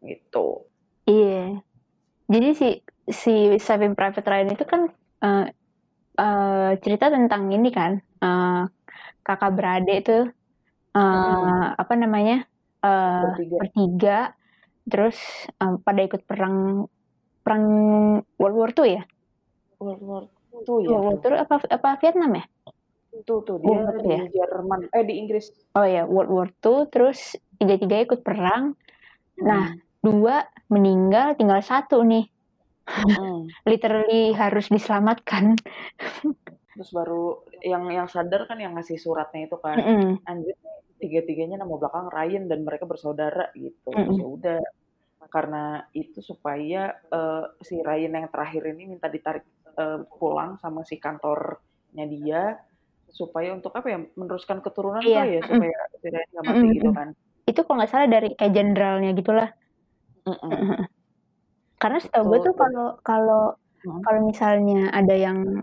Gitu. 0.01 0.47
Iya. 1.07 1.62
Jadi 2.27 2.50
si 2.55 2.69
si 3.07 3.36
Saving 3.62 3.95
Private 3.95 4.27
Ryan 4.27 4.51
itu 4.51 4.65
kan 4.67 4.91
eh, 5.24 6.71
cerita 6.83 7.05
tentang 7.13 7.50
ini 7.53 7.69
kan 7.69 7.91
eh, 8.24 8.62
kakak 9.25 9.51
beradik 9.57 9.95
itu 10.05 10.17
eh, 10.97 11.01
Mm-mm. 11.01 11.81
apa 11.81 11.93
namanya 11.93 12.45
eh, 12.81 13.21
bertiga 13.24 13.55
bertiga 13.62 14.19
terus 14.88 15.17
eh, 15.62 15.75
pada 15.83 16.01
ikut 16.03 16.21
perang 16.25 16.88
perang 17.43 17.65
World 18.39 18.55
War 18.55 18.71
II 18.75 18.88
ya? 18.88 19.03
World 19.79 20.03
War 20.03 20.24
tuh 20.65 20.77
ya 20.81 20.97
World 20.97 21.21
War 21.21 21.31
II 21.31 21.38
apa 21.38 21.55
apa 21.69 21.89
Vietnam 22.01 22.31
ya? 22.36 22.45
tuh 23.25 23.41
tuh 23.41 23.57
dia 23.62 23.81
World 23.81 24.03
II 24.03 24.09
ya? 24.13 24.21
di 24.25 24.29
Jerman 24.38 24.79
eh 24.93 25.03
di 25.05 25.13
Inggris 25.21 25.45
Oh 25.77 25.86
ya 25.86 26.03
World 26.05 26.31
War 26.33 26.50
II 26.50 26.89
terus 26.89 27.38
tiga 27.57 27.75
tiga 27.77 27.95
ikut 28.05 28.21
perang. 28.25 28.74
Nah 29.41 29.74
Mm. 29.74 29.79
dua 30.01 30.45
meninggal 30.69 31.38
tinggal 31.38 31.62
satu 31.62 32.01
nih 32.05 32.25
Literally 33.70 34.32
harus 34.34 34.72
diselamatkan. 34.72 35.60
terus 36.77 36.94
baru 36.94 37.41
yang 37.65 37.89
yang 37.89 38.06
sadar 38.06 38.46
kan 38.46 38.62
yang 38.62 38.77
ngasih 38.77 39.01
suratnya 39.01 39.50
itu 39.50 39.58
kan 39.58 39.82
Mm-mm. 39.82 40.22
anjir 40.29 40.53
nih 40.53 40.77
tiga-tiganya 41.01 41.65
nama 41.65 41.74
belakang 41.74 42.06
Ryan 42.13 42.46
dan 42.46 42.62
mereka 42.62 42.86
bersaudara 42.86 43.50
gitu 43.58 43.98
Mm-mm. 43.98 44.13
ya 44.22 44.25
udah 44.29 44.62
karena 45.34 45.82
itu 45.98 46.22
supaya 46.22 46.94
eh, 47.10 47.46
si 47.65 47.82
Ryan 47.82 48.22
yang 48.22 48.29
terakhir 48.29 48.62
ini 48.77 48.94
minta 48.94 49.10
ditarik 49.10 49.41
eh, 49.74 50.06
pulang 50.22 50.62
sama 50.62 50.86
si 50.86 51.01
kantornya 51.01 52.06
dia 52.06 52.62
supaya 53.10 53.58
untuk 53.58 53.74
apa 53.74 53.88
ya 53.89 54.00
meneruskan 54.13 54.62
keturunan 54.62 55.01
Iya, 55.01 55.24
ya 55.25 55.41
supaya 55.50 55.77
si 55.98 56.08
Ryan 56.13 56.29
nggak 56.29 56.46
mati 56.46 56.67
gitu 56.77 56.89
Mm-mm. 56.94 56.94
kan 56.94 57.10
Itu 57.50 57.60
kalau 57.65 57.75
nggak 57.82 57.89
salah 57.89 58.08
dari 58.12 58.29
kayak 58.38 58.53
jenderalnya 58.53 59.10
gitulah. 59.17 59.50
Mm-mm. 60.29 60.86
Karena 61.77 61.98
setahu 62.01 62.24
gue 62.34 62.39
tuh 62.51 62.55
kalau 62.57 62.88
kalau 63.05 63.43
Hmm. 63.86 64.01
kalau 64.01 64.25
misalnya 64.25 64.89
ada 64.89 65.13
yang 65.13 65.62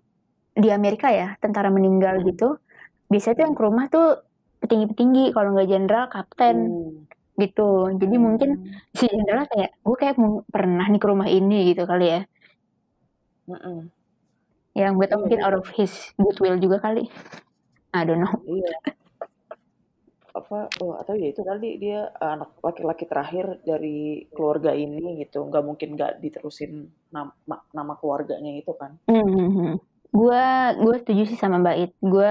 di 0.54 0.70
Amerika 0.70 1.10
ya 1.10 1.34
tentara 1.42 1.66
meninggal 1.68 2.22
Hmm. 2.22 2.26
gitu, 2.30 2.48
biasanya 3.10 3.34
tuh 3.34 3.44
yang 3.50 3.56
ke 3.58 3.62
rumah 3.66 3.84
tuh 3.90 4.06
petinggi-petinggi 4.62 5.34
kalau 5.34 5.52
nggak 5.52 5.68
jenderal 5.68 6.06
kapten 6.08 6.56
Hmm. 6.70 6.94
gitu. 7.36 7.90
Jadi 7.98 8.16
mungkin 8.16 8.50
Hmm. 8.62 8.94
si 8.94 9.10
jenderal 9.10 9.50
kayak 9.50 9.70
gue 9.82 9.96
kayak 9.98 10.16
pernah 10.48 10.86
nih 10.86 11.00
ke 11.02 11.06
rumah 11.10 11.26
ini 11.28 11.74
gitu 11.74 11.84
kali 11.84 12.06
ya. 12.06 12.20
Mm-mm. 13.44 13.90
Yang 14.72 14.92
gue 14.96 15.06
tau 15.06 15.14
Iya, 15.18 15.22
mungkin 15.26 15.38
iya. 15.42 15.46
out 15.46 15.56
of 15.60 15.68
his 15.74 15.92
goodwill 16.16 16.56
juga 16.56 16.78
kali. 16.80 17.10
I 17.92 18.00
don't 18.06 18.22
know. 18.22 18.34
Iya. 18.46 19.03
Apa 20.34 20.66
oh, 20.82 20.98
atau 20.98 21.14
ya 21.14 21.30
itu 21.30 21.46
tadi 21.46 21.78
dia 21.78 22.10
eh, 22.10 22.30
anak 22.34 22.58
laki-laki 22.58 23.06
terakhir 23.06 23.62
dari 23.62 24.26
keluarga 24.34 24.74
ini 24.74 25.22
gitu. 25.22 25.46
Nggak 25.46 25.64
mungkin 25.64 25.88
nggak 25.94 26.18
diterusin 26.18 26.90
nama, 27.14 27.30
nama 27.70 27.94
keluarganya 27.94 28.50
itu 28.58 28.74
kan. 28.74 28.98
Hmm. 29.06 29.78
Gue 30.10 30.46
gue 30.78 30.94
setuju 31.02 31.22
sih 31.30 31.38
sama 31.38 31.62
Mbak 31.62 31.76
It. 31.78 31.92
Gue 32.02 32.30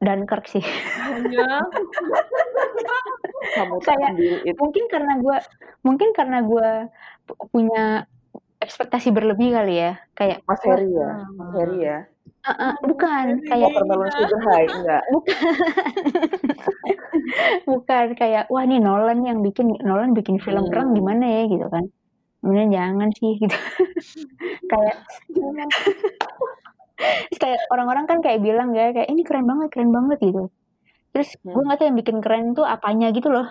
Dunkirk 0.00 0.44
sih. 0.48 0.64
Iya. 1.32 1.60
Kamu 3.56 3.80
Kayak- 3.80 4.16
mungkin 4.58 4.84
karena 4.90 5.12
gue 5.16 5.36
mungkin 5.80 6.08
karena 6.12 6.44
gue 6.44 6.68
punya 7.52 8.04
ekspektasi 8.60 9.12
berlebih 9.12 9.52
kali 9.54 9.74
ya 9.78 9.92
kayak 10.16 10.42
Mas 10.48 10.60
Heri 10.64 10.90
ya, 10.90 11.10
Mas 11.36 11.52
Heri 11.54 11.78
ya. 11.84 11.98
"Ah, 12.46 12.54
ah, 12.62 12.72
bukan 12.80 13.24
kayak 13.42 13.68
Watermelon 13.68 14.08
Sugar 14.08 14.40
High 14.46 14.66
enggak. 14.70 15.02
bukan 17.68 18.04
kayak 18.14 18.42
wah 18.46 18.62
nih 18.62 18.78
Nolan 18.78 19.18
yang 19.22 19.38
bikin 19.40 19.74
Nolan 19.82 20.12
bikin 20.12 20.36
film 20.38 20.62
Hmm. 20.62 20.70
perang 20.70 20.88
gimana 20.92 21.24
ya 21.26 21.42
gitu 21.46 21.66
kan 21.66 21.84
kemudian 22.38 22.68
jangan 22.70 23.08
sih 23.12 23.32
gitu 23.42 23.56
kayak 24.66 24.94
terus 27.26 27.38
kayak 27.42 27.60
orang-orang 27.68 28.04
kan 28.06 28.18
kayak 28.20 28.38
bilang 28.38 28.70
ya 28.72 28.90
kayak 28.90 29.08
ini 29.08 29.20
keren 29.20 29.44
banget 29.44 29.68
keren 29.70 29.90
banget 29.90 30.16
gitu 30.22 30.42
terus 31.10 31.28
gue 31.40 31.50
Hmm. 31.50 31.64
nggak 31.64 31.76
tahu 31.76 31.86
yang 31.88 31.96
bikin 31.98 32.16
keren 32.20 32.44
tuh 32.52 32.64
apanya 32.64 33.08
gitu 33.10 33.28
loh 33.28 33.46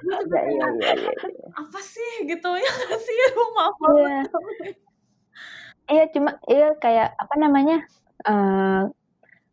Iya 0.00 0.16
iya 0.48 0.48
iya 0.48 0.66
iya. 0.96 1.12
iya. 1.22 1.46
apa 1.52 1.76
sih 1.78 2.24
gitu 2.24 2.48
ya 2.50 2.66
nggak 2.70 2.98
sih 2.98 3.14
lu 3.30 3.42
maaf 3.52 3.74
Iya. 3.84 4.16
Iya 5.90 6.04
cuma 6.14 6.30
iya 6.46 6.68
kayak 6.78 7.08
apa 7.18 7.34
namanya 7.36 7.76
eh 8.22 8.82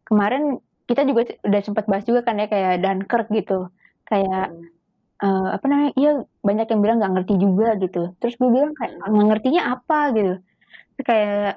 kemarin 0.05 0.61
kita 0.87 1.01
juga 1.03 1.21
udah 1.43 1.61
sempat 1.65 1.85
bahas 1.89 2.05
juga 2.05 2.21
kan 2.23 2.39
ya 2.39 2.47
kayak 2.47 2.79
Dunkirk 2.79 3.27
gitu 3.33 3.67
kayak 4.05 4.53
eh, 5.19 5.47
apa 5.51 5.65
namanya 5.65 5.91
iya 5.97 6.11
banyak 6.45 6.67
yang 6.69 6.81
bilang 6.83 6.97
nggak 7.01 7.13
ngerti 7.17 7.33
juga 7.41 7.67
gitu 7.81 8.13
terus 8.21 8.37
gue 8.37 8.49
bilang 8.49 8.71
kayak 8.77 8.93
Mm. 8.95 9.09
nggak 9.11 9.27
ngertinya 9.33 9.61
apa 9.73 9.99
gitu 10.13 10.33
Terus 10.95 11.05
kayak 11.05 11.51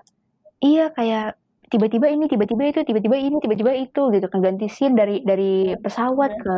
iya 0.60 0.84
kayak 0.92 1.26
tiba-tiba 1.70 2.06
ini 2.10 2.25
tiba-tiba 2.26 2.62
itu 2.66 2.80
tiba-tiba 2.82 3.16
ini 3.16 3.37
tiba-tiba 3.38 3.72
itu 3.76 4.02
gitu 4.10 4.26
kan 4.26 4.40
ganti 4.42 4.66
scene 4.66 4.96
dari 4.99 5.22
dari 5.22 5.76
pesawat 5.78 6.30
Iya. 6.34 6.42
ke 6.42 6.56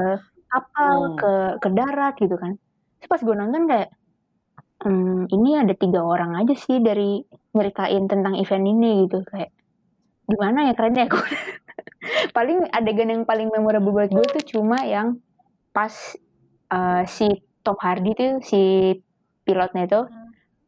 kapal 0.49 0.97
Hmm. 1.03 1.17
ke 1.21 1.33
ke 1.63 1.69
darat 1.73 2.15
gitu 2.17 2.37
kan 2.39 2.53
terus 2.99 3.09
pas 3.11 3.21
gue 3.21 3.35
nonton 3.35 3.63
kayak 3.67 3.89
hmm, 4.83 5.33
ini 5.33 5.51
ada 5.59 5.75
tiga 5.75 6.03
orang 6.03 6.39
aja 6.39 6.55
sih 6.55 6.79
dari 6.83 7.23
nyeritain 7.55 8.05
tentang 8.07 8.35
event 8.39 8.67
ini 8.67 9.07
gitu 9.07 9.23
kayak 9.27 9.51
gimana 10.27 10.71
ya 10.71 10.73
kerennya 10.75 11.07
gue 11.11 11.29
paling 12.37 12.69
adegan 12.71 13.11
yang 13.11 13.25
paling 13.27 13.51
memorable 13.51 13.95
buat 13.95 14.11
gue 14.11 14.27
tuh 14.39 14.45
cuma 14.59 14.83
yang 14.87 15.19
pas 15.75 15.93
eh, 16.73 17.03
si 17.07 17.29
Tom 17.63 17.79
Hardy 17.79 18.13
tuh 18.15 18.33
si 18.43 18.93
pilotnya 19.43 19.87
itu 19.87 20.01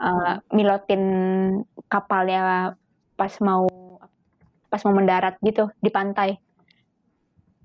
eh, 0.02 0.34
milotin 0.54 1.02
kapalnya 1.90 2.74
pas 3.14 3.32
mau 3.42 3.66
pas 4.68 4.82
mau 4.82 4.94
mendarat 4.96 5.38
gitu 5.42 5.70
di 5.78 5.90
pantai 5.90 6.42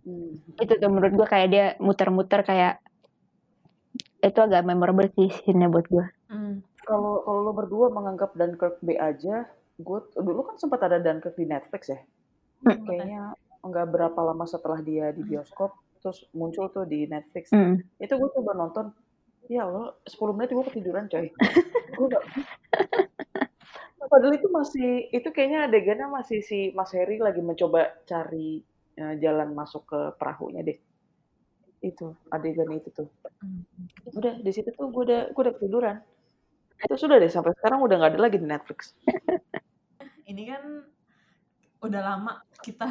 Hmm. 0.10 0.42
itu 0.58 0.74
tuh 0.80 0.90
menurut 0.90 1.14
gue 1.14 1.28
kayak 1.30 1.48
dia 1.54 1.66
muter-muter 1.78 2.42
kayak 2.42 2.82
itu 4.26 4.40
agak 4.42 4.66
memorable 4.66 5.06
sih 5.14 5.30
scene 5.30 5.70
buat 5.70 5.86
gue. 5.86 6.06
Kalau 6.90 7.22
kalau 7.22 7.40
lo 7.46 7.54
berdua 7.54 7.94
menganggap 7.94 8.34
Dunkirk 8.34 8.82
B 8.82 8.98
aja, 8.98 9.46
gue 9.78 10.00
dulu 10.18 10.42
kan 10.50 10.56
sempat 10.58 10.82
ada 10.90 10.98
Dunkirk 10.98 11.38
di 11.38 11.46
Netflix 11.46 11.94
ya. 11.94 12.02
Hmm. 12.66 12.82
Kayaknya 12.82 13.22
nggak 13.62 13.88
berapa 13.94 14.20
lama 14.20 14.50
setelah 14.50 14.82
dia 14.82 15.14
di 15.14 15.22
bioskop, 15.22 15.78
terus 16.02 16.26
muncul 16.34 16.72
tuh 16.72 16.88
di 16.88 17.06
Netflix. 17.06 17.52
Mm. 17.52 17.84
Itu 18.00 18.16
gue 18.16 18.30
coba 18.40 18.56
nonton, 18.56 18.96
ya 19.52 19.68
Allah, 19.68 19.92
10 20.08 20.32
menit 20.32 20.50
gue 20.56 20.66
ketiduran 20.72 21.12
coy. 21.12 21.28
gue 22.00 22.08
gak... 22.08 22.24
Padahal 24.10 24.34
itu 24.40 24.48
masih, 24.50 25.12
itu 25.12 25.28
kayaknya 25.30 25.68
adegannya 25.68 26.08
masih 26.10 26.40
si 26.42 26.72
Mas 26.74 26.90
Heri 26.96 27.20
lagi 27.20 27.44
mencoba 27.44 28.00
cari 28.08 28.64
eh, 28.96 29.16
jalan 29.22 29.54
masuk 29.54 29.84
ke 29.86 30.00
perahunya 30.18 30.64
deh. 30.66 30.80
itu 31.80 32.12
adegan 32.28 32.68
itu 32.76 32.92
tuh 32.92 33.08
Hmm. 33.40 33.64
udah 34.20 34.36
di 34.44 34.52
situ 34.52 34.68
tuh 34.76 34.92
gue 34.92 35.04
udah 35.08 35.22
gue 35.32 35.42
udah 35.48 35.56
ketiduran 35.56 35.98
itu 36.80 36.96
sudah 36.96 37.20
deh 37.20 37.28
sampai 37.28 37.52
sekarang 37.60 37.84
udah 37.84 37.96
nggak 38.00 38.12
ada 38.16 38.22
lagi 38.22 38.38
di 38.40 38.48
Netflix 38.48 38.80
Ini 40.30 40.44
kan 40.46 40.64
udah 41.82 42.02
lama 42.06 42.44
kita 42.62 42.86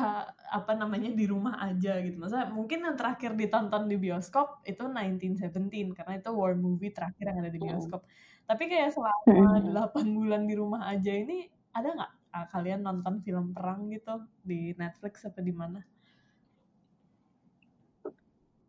apa 0.51 0.73
namanya 0.75 1.15
di 1.15 1.23
rumah 1.29 1.55
aja 1.63 2.03
gitu. 2.03 2.19
Masa 2.19 2.51
mungkin 2.51 2.83
yang 2.83 2.99
terakhir 2.99 3.39
ditonton 3.39 3.87
di 3.87 3.95
bioskop 3.95 4.59
itu 4.67 4.83
1917 4.83 5.95
karena 5.95 6.19
itu 6.19 6.31
war 6.35 6.59
movie 6.59 6.91
terakhir 6.91 7.31
yang 7.31 7.39
ada 7.39 7.53
di 7.53 7.63
Mm. 7.63 7.67
bioskop. 7.71 8.03
Tapi 8.43 8.65
kayak 8.67 8.91
selama 8.91 9.23
Mm. 9.31 9.71
8 9.71 10.03
bulan 10.19 10.43
di 10.51 10.55
rumah 10.59 10.91
aja 10.91 11.15
ini 11.15 11.47
ada 11.71 11.95
nggak 11.95 12.13
ah, 12.35 12.47
kalian 12.51 12.81
nonton 12.83 13.23
film 13.23 13.55
perang 13.55 13.87
gitu 13.93 14.25
di 14.43 14.75
Netflix 14.75 15.23
apa 15.23 15.39
di 15.39 15.55
mana? 15.55 15.79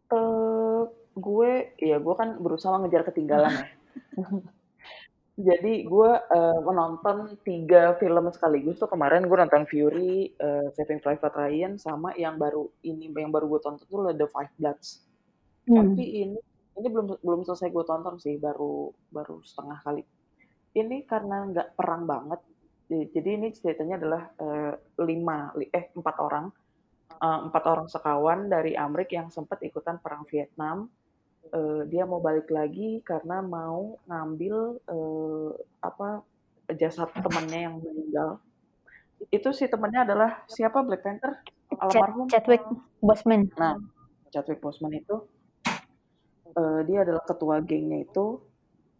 eh 0.09 0.81
gue 1.13 1.51
ya 1.77 1.97
gue 2.01 2.15
kan 2.17 2.41
berusaha 2.41 2.81
ngejar 2.81 3.05
ketinggalan 3.05 3.53
ya 3.53 3.65
jadi 5.39 5.87
gue 5.87 6.11
eh, 6.19 6.59
menonton 6.59 7.39
tiga 7.47 7.95
film 7.95 8.27
sekaligus 8.27 8.75
tuh 8.75 8.91
kemarin. 8.91 9.23
Gue 9.23 9.39
nonton 9.39 9.63
Fury, 9.63 10.35
eh, 10.35 10.67
Saving 10.75 10.99
Private 10.99 11.31
Ryan 11.31 11.79
sama 11.79 12.11
yang 12.19 12.35
baru 12.35 12.67
ini 12.83 13.07
yang 13.07 13.31
baru 13.31 13.47
gue 13.47 13.61
tonton 13.63 13.87
tuh 13.87 14.11
The 14.11 14.27
Five 14.27 14.51
Bloods. 14.59 15.07
Hmm. 15.69 15.93
tapi 15.93 16.01
ini 16.25 16.39
ini 16.81 16.87
belum 16.89 17.21
belum 17.21 17.41
selesai 17.45 17.69
gue 17.69 17.85
tonton 17.85 18.17
sih 18.17 18.35
baru 18.35 18.91
baru 19.15 19.39
setengah 19.39 19.79
kali. 19.79 20.03
Ini 20.75 21.07
karena 21.07 21.47
nggak 21.47 21.67
perang 21.79 22.03
banget. 22.03 22.39
Jadi- 22.89 23.35
ini 23.37 23.47
ceritanya 23.55 23.95
adalah 24.01 24.23
eh, 24.35 24.73
lima 25.07 25.55
li- 25.55 25.71
eh 25.71 25.87
empat 25.95 26.15
orang. 26.19 26.51
Eh, 27.15 27.39
empat 27.47 27.63
orang 27.63 27.87
sekawan 27.87 28.51
dari 28.51 28.75
Amrik 28.75 29.15
yang 29.15 29.31
sempat 29.31 29.63
ikutan 29.63 30.03
perang 30.03 30.27
Vietnam 30.27 30.89
Eh, 31.49 31.81
dia 31.89 32.05
mau 32.05 32.21
balik 32.21 32.45
lagi 32.53 33.01
karena 33.01 33.41
mau 33.41 33.97
ngambil 34.05 34.85
eh, 34.85 35.49
apa 35.81 36.21
jasad 36.77 37.09
temannya 37.25 37.59
yang 37.65 37.75
meninggal 37.81 38.37
itu 39.33 39.49
si 39.57 39.65
temannya 39.65 40.05
adalah 40.05 40.45
siapa 40.45 40.85
Black 40.85 41.01
Panther 41.01 41.41
almarhum 41.73 42.29
Chadwick 42.29 42.61
Boseman. 43.01 43.49
Nah, 43.57 43.81
Chadwick 44.29 44.61
Boseman 44.61 44.93
itu 44.93 45.25
eh, 46.53 46.81
dia 46.85 47.01
adalah 47.01 47.25
ketua 47.25 47.65
gengnya 47.65 48.05
itu, 48.05 48.45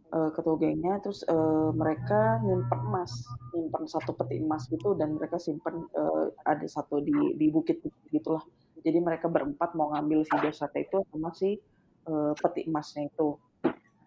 ketua 0.10 0.58
gengnya, 0.58 0.98
terus 1.06 1.22
eh, 1.30 1.70
mereka 1.70 2.42
nyimpen 2.42 2.82
emas, 2.82 3.14
nyimpen 3.54 3.86
satu 3.86 4.18
peti 4.18 4.42
emas 4.42 4.66
gitu, 4.74 4.98
dan 4.98 5.14
mereka 5.22 5.38
simpen 5.38 5.86
eh, 5.86 6.34
ada 6.50 6.66
satu 6.66 6.98
di 6.98 7.38
di 7.38 7.46
bukit 7.54 7.78
gitulah. 8.10 8.42
Jadi 8.82 8.98
mereka 9.06 9.30
berempat 9.30 9.78
mau 9.78 9.94
ngambil 9.94 10.26
si 10.26 10.34
jasadnya 10.42 10.82
itu 10.82 10.98
sama 11.14 11.30
si 11.38 11.62
eh, 12.10 12.34
peti 12.34 12.62
emasnya 12.66 13.06
itu. 13.06 13.38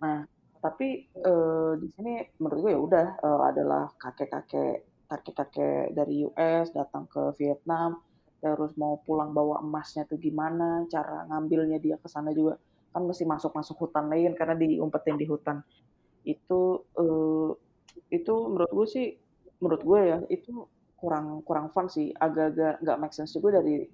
Nah, 0.02 0.26
tapi 0.62 1.10
eh, 1.10 1.72
di 1.78 1.88
sini 1.90 2.22
menurut 2.38 2.58
gue 2.62 2.72
ya 2.74 2.80
udah 2.80 3.06
eh, 3.18 3.42
adalah 3.50 3.84
kakek-kakek 3.98 5.06
kakek-kakek 5.10 5.92
dari 5.92 6.24
US 6.24 6.72
datang 6.72 7.04
ke 7.10 7.34
Vietnam 7.36 8.00
terus 8.42 8.74
mau 8.74 8.98
pulang 9.06 9.30
bawa 9.30 9.62
emasnya 9.62 10.02
tuh 10.02 10.18
gimana 10.18 10.82
cara 10.90 11.22
ngambilnya 11.30 11.78
dia 11.78 11.94
ke 11.98 12.10
sana 12.10 12.34
juga. 12.34 12.58
Kan 12.90 13.06
mesti 13.06 13.22
masuk-masuk 13.22 13.78
hutan 13.78 14.10
lain 14.10 14.34
karena 14.34 14.58
diumpetin 14.58 15.14
di 15.18 15.26
hutan. 15.30 15.62
Itu 16.26 16.86
eh, 16.98 17.50
itu 18.10 18.34
menurut 18.50 18.72
gue 18.74 18.86
sih 18.90 19.06
menurut 19.62 19.82
gue 19.86 20.00
ya 20.02 20.18
itu 20.30 20.66
kurang 20.98 21.42
kurang 21.46 21.70
fun 21.70 21.86
sih. 21.86 22.10
Agak-agak 22.14 22.82
nggak 22.82 22.98
make 22.98 23.14
sense 23.14 23.34
juga 23.34 23.62
dari 23.62 23.86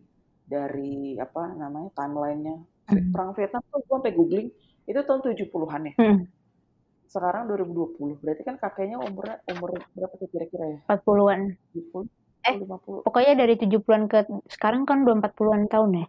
dari 0.49 1.17
apa 1.21 1.53
namanya 1.53 1.93
timelinenya 1.93 2.57
Hmm. 2.89 3.13
perang 3.13 3.31
Vietnam 3.37 3.63
tuh 3.69 3.79
gue 3.85 3.97
sampai 4.01 4.13
googling 4.17 4.49
itu 4.89 5.01
tahun 5.05 5.21
70-an 5.21 5.83
ya 5.85 5.95
Hmm. 6.01 6.19
sekarang 7.09 7.43
2020 7.49 8.21
berarti 8.25 8.43
kan 8.45 8.57
kakeknya 8.57 8.97
umurnya 9.01 9.41
umur 9.53 9.77
berapa 9.93 10.15
tuh 10.17 10.29
kira-kira 10.29 10.65
ya 10.65 10.79
40-an. 10.89 11.41
70 11.77 12.09
Eh. 12.49 12.55
50 12.57 13.05
Pokoknya 13.05 13.35
dari 13.35 13.55
70-an 13.59 14.03
ke 14.09 14.19
sekarang 14.49 14.89
kan 14.89 15.05
udah 15.05 15.21
40-an 15.21 15.69
tahun 15.69 15.91
ya. 16.01 16.07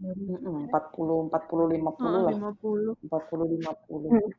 Mm-mm, 0.00 0.68
40 0.72 1.28
40 1.28 1.64
50 1.76 2.18
lah 2.24 2.32
50. 2.32 2.96
40 3.04 3.44
50 3.60 4.08
Hmm. 4.10 4.30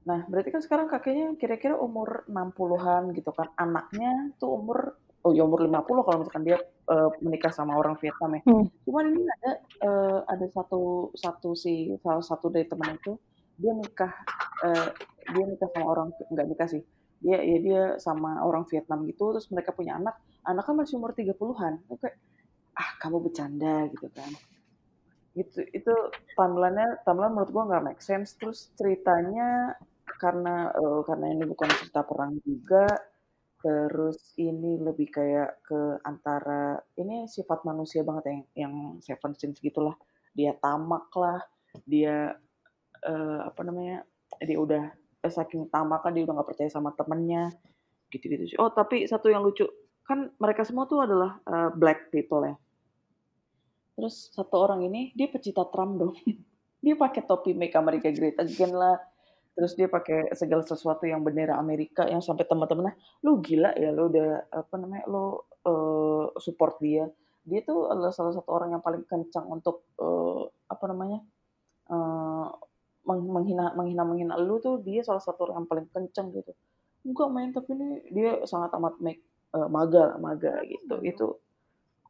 Nah, 0.00 0.24
berarti 0.26 0.48
kan 0.50 0.62
sekarang 0.64 0.86
kakeknya 0.88 1.36
kira-kira 1.36 1.76
umur 1.76 2.24
60-an 2.26 3.14
gitu 3.14 3.30
kan. 3.30 3.52
Anaknya 3.54 4.32
tuh 4.36 4.58
umur 4.58 4.98
oh 5.20 5.32
ya 5.36 5.44
umur 5.44 5.68
50 5.68 6.06
kalau 6.06 6.18
misalkan 6.24 6.44
dia 6.44 6.58
eh, 6.88 7.10
menikah 7.20 7.52
sama 7.52 7.76
orang 7.76 7.96
Vietnam 8.00 8.40
ya. 8.40 8.42
Hmm. 8.48 8.64
Cuman 8.88 9.04
ini 9.12 9.22
ada 9.28 9.52
eh, 9.60 10.18
ada 10.24 10.46
satu 10.48 11.12
satu 11.12 11.52
si 11.52 11.92
salah 12.00 12.24
satu 12.24 12.48
dari 12.48 12.64
teman 12.64 12.96
itu 12.96 13.20
dia 13.60 13.72
nikah 13.76 14.12
eh, 14.64 14.88
dia 15.36 15.44
nikah 15.44 15.68
sama 15.76 15.86
orang 15.86 16.08
nggak 16.16 16.46
nikah 16.48 16.68
sih. 16.68 16.82
Dia 17.20 17.38
ya 17.44 17.58
dia 17.60 17.82
sama 18.00 18.40
orang 18.40 18.64
Vietnam 18.72 19.04
gitu 19.04 19.36
terus 19.36 19.46
mereka 19.52 19.76
punya 19.76 20.00
anak. 20.00 20.16
Anaknya 20.40 20.84
masih 20.84 20.96
umur 20.96 21.12
30-an. 21.12 21.84
Itu 21.84 22.00
Kayak 22.00 22.16
ah 22.80 22.90
kamu 22.96 23.16
bercanda 23.20 23.76
gitu 23.92 24.08
kan. 24.16 24.32
Gitu 25.36 25.60
itu 25.76 25.94
timelinenya 26.32 27.04
timeline 27.04 27.36
menurut 27.36 27.50
gua 27.52 27.64
nggak 27.68 27.84
make 27.92 28.02
sense 28.02 28.32
terus 28.40 28.72
ceritanya 28.80 29.76
karena 30.16 30.72
eh, 30.72 31.00
karena 31.04 31.26
ini 31.28 31.44
bukan 31.44 31.68
cerita 31.76 32.00
perang 32.08 32.40
juga 32.40 32.88
terus 33.60 34.32
ini 34.40 34.80
lebih 34.80 35.12
kayak 35.12 35.60
ke 35.64 36.00
antara 36.04 36.80
ini 36.96 37.28
sifat 37.28 37.64
manusia 37.68 38.00
banget 38.00 38.24
yang 38.32 38.42
yang 38.56 38.74
Seven 39.04 39.36
Sins 39.36 39.60
gitulah. 39.60 39.94
Dia 40.32 40.56
tamak 40.56 41.12
lah 41.16 41.44
dia 41.84 42.34
eh, 43.04 43.40
apa 43.44 43.60
namanya 43.62 44.02
dia 44.40 44.58
udah 44.58 44.84
eh, 45.20 45.32
saking 45.32 45.68
tamak 45.68 46.00
kan 46.00 46.16
dia 46.16 46.24
udah 46.24 46.40
nggak 46.40 46.48
percaya 46.48 46.70
sama 46.72 46.96
temennya 46.96 47.52
gitu-gitu 48.08 48.56
sih. 48.56 48.58
Oh 48.58 48.72
tapi 48.72 49.04
satu 49.04 49.28
yang 49.28 49.44
lucu 49.44 49.68
kan 50.08 50.32
mereka 50.40 50.64
semua 50.64 50.88
tuh 50.88 51.04
adalah 51.04 51.38
eh, 51.44 51.70
black 51.76 52.08
people 52.08 52.42
ya. 52.48 52.56
Terus 54.00 54.32
satu 54.32 54.56
orang 54.56 54.80
ini 54.88 55.12
dia 55.12 55.28
pecinta 55.28 55.68
Trump 55.68 56.00
dong. 56.00 56.16
Dia 56.80 56.96
pakai 56.96 57.28
topi 57.28 57.52
Make 57.52 57.76
America 57.76 58.08
Great 58.08 58.40
Again 58.40 58.72
lah 58.72 58.96
terus 59.54 59.76
dia 59.76 59.90
pakai 59.90 60.32
segala 60.38 60.62
sesuatu 60.64 61.04
yang 61.04 61.20
bendera 61.20 61.58
Amerika 61.58 62.06
yang 62.06 62.22
sampai 62.22 62.46
teman-temannya 62.46 62.94
lu 63.26 63.42
gila 63.42 63.74
ya 63.76 63.90
lu 63.92 64.08
udah 64.08 64.46
apa 64.50 64.74
namanya 64.78 65.04
lu 65.10 65.42
eh, 65.66 66.24
support 66.40 66.80
dia. 66.80 67.08
Dia 67.40 67.60
tuh 67.64 67.88
adalah 67.88 68.12
salah 68.12 68.36
satu 68.36 68.48
orang 68.52 68.76
yang 68.76 68.82
paling 68.84 69.04
kencang 69.08 69.46
untuk 69.48 69.88
eh, 70.00 70.42
apa 70.68 70.84
namanya 70.88 71.20
eh, 71.90 72.46
meng- 73.04 73.32
menghina 73.32 73.72
menghina 73.76 74.02
menghina. 74.04 74.34
Lu 74.40 74.60
tuh 74.60 74.80
dia 74.80 75.04
salah 75.04 75.20
satu 75.20 75.48
orang 75.48 75.64
yang 75.64 75.68
paling 75.68 75.86
kencang 75.90 76.32
gitu. 76.36 76.52
Enggak 77.04 77.28
main 77.32 77.50
tapi 77.52 77.72
ini 77.72 77.88
dia 78.12 78.44
sangat 78.44 78.72
amat 78.76 79.00
make 79.00 79.24
eh, 79.56 79.68
maga 79.68 80.16
maga 80.20 80.60
gitu. 80.64 81.00
Itu 81.04 81.26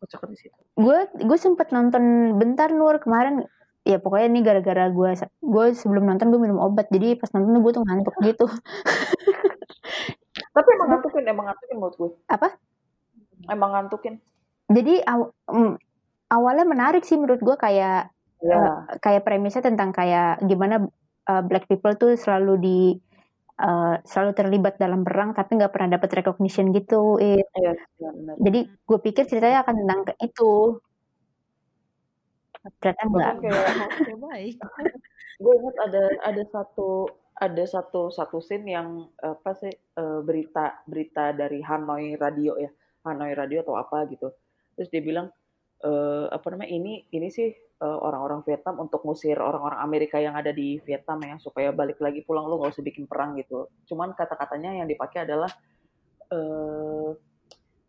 kocak 0.00 0.26
di 0.33 0.37
situ. 0.38 0.61
Gue 0.79 1.07
gue 1.12 1.38
sempet 1.38 1.70
nonton 1.74 2.37
bentar 2.38 2.70
Nur 2.72 2.98
kemarin. 2.98 3.46
Ya 3.88 3.97
pokoknya 3.97 4.29
ini 4.29 4.40
gara-gara 4.45 4.93
gue 4.93 5.11
gue 5.40 5.64
sebelum 5.73 6.05
nonton 6.05 6.29
gue 6.29 6.40
minum 6.40 6.61
obat 6.61 6.93
jadi 6.93 7.16
pas 7.16 7.33
nonton 7.33 7.64
gue 7.64 7.73
tuh 7.73 7.85
ngantuk 7.85 8.14
gitu. 8.23 8.47
tapi 10.55 10.69
emang 10.77 10.88
ngantukin 10.95 11.25
emang 11.27 11.45
ngantukin 11.51 11.77
menurut 11.79 11.97
gue 11.97 12.11
Apa? 12.31 12.49
emang 13.49 13.71
ngantukin 13.75 14.14
Jadi 14.71 15.03
aw- 15.03 15.35
mm, 15.51 15.75
awalnya 16.31 16.66
menarik 16.66 17.03
sih 17.03 17.19
menurut 17.19 17.43
gue 17.43 17.57
kayak 17.59 18.11
ya 18.40 18.87
kayak 19.05 19.27
premisnya 19.27 19.66
tentang 19.66 19.90
kayak 19.93 20.40
gimana 20.47 20.87
uh, 21.29 21.43
black 21.45 21.69
people 21.69 21.93
tuh 21.99 22.14
selalu 22.16 22.53
di 22.62 22.79
uh, 23.61 23.99
selalu 24.07 24.31
terlibat 24.33 24.79
dalam 24.81 25.03
perang 25.03 25.35
tapi 25.37 25.59
nggak 25.59 25.73
pernah 25.75 25.99
dapat 25.99 26.11
recognition 26.23 26.71
gitu. 26.73 27.19
Eh, 27.21 27.43
iya 27.43 27.73
iya, 27.99 28.11
benar 28.14 28.35
jadi 28.40 28.61
gue 28.71 28.99
pikir 29.03 29.25
ceritanya 29.29 29.66
akan 29.66 29.75
tentang 29.85 30.01
itu. 30.23 30.81
Ternyata 32.81 33.03
enggak. 33.09 33.33
kayak 33.40 34.18
baik. 34.29 34.57
gue 35.40 35.53
ingat 35.57 35.77
ada 35.88 36.05
ada 36.29 36.42
satu 36.53 37.09
ada 37.40 37.64
satu 37.64 38.12
satu 38.12 38.44
scene 38.44 38.77
yang 38.77 39.09
apa 39.25 39.57
sih 39.57 39.73
eh, 39.73 40.20
berita 40.20 40.85
berita 40.85 41.33
dari 41.33 41.64
Hanoi 41.64 42.20
Radio 42.20 42.61
ya 42.61 42.68
Hanoi 43.09 43.33
Radio 43.33 43.64
atau 43.64 43.81
apa 43.81 44.05
gitu 44.12 44.29
terus 44.77 44.92
dia 44.92 45.01
bilang 45.01 45.33
eh, 45.81 46.27
apa 46.29 46.46
namanya 46.53 46.68
ini 46.68 47.09
ini 47.09 47.29
sih 47.33 47.49
eh, 47.57 47.99
orang-orang 48.05 48.44
Vietnam 48.44 48.85
untuk 48.85 49.01
ngusir 49.09 49.40
orang-orang 49.40 49.81
Amerika 49.81 50.20
yang 50.20 50.37
ada 50.37 50.53
di 50.53 50.77
Vietnam 50.85 51.25
ya 51.25 51.40
supaya 51.40 51.73
balik 51.73 51.96
lagi 52.05 52.20
pulang 52.20 52.44
lu 52.44 52.61
nggak 52.61 52.77
usah 52.77 52.85
bikin 52.85 53.09
perang 53.09 53.40
gitu 53.40 53.73
cuman 53.88 54.12
kata-katanya 54.12 54.85
yang 54.85 54.88
dipakai 54.92 55.25
adalah 55.25 55.49
eh, 56.29 57.11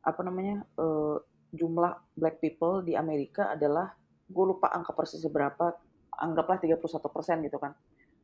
apa 0.07 0.21
namanya 0.23 0.63
eh, 0.79 1.17
jumlah 1.51 2.15
black 2.15 2.39
people 2.39 2.79
di 2.79 2.95
Amerika 2.95 3.51
adalah 3.51 3.91
gue 4.31 4.45
lupa 4.55 4.71
angka 4.71 4.95
persisnya 4.95 5.29
berapa 5.29 5.75
anggaplah 6.15 6.57
31% 6.63 6.79
gitu 7.45 7.59
kan 7.59 7.75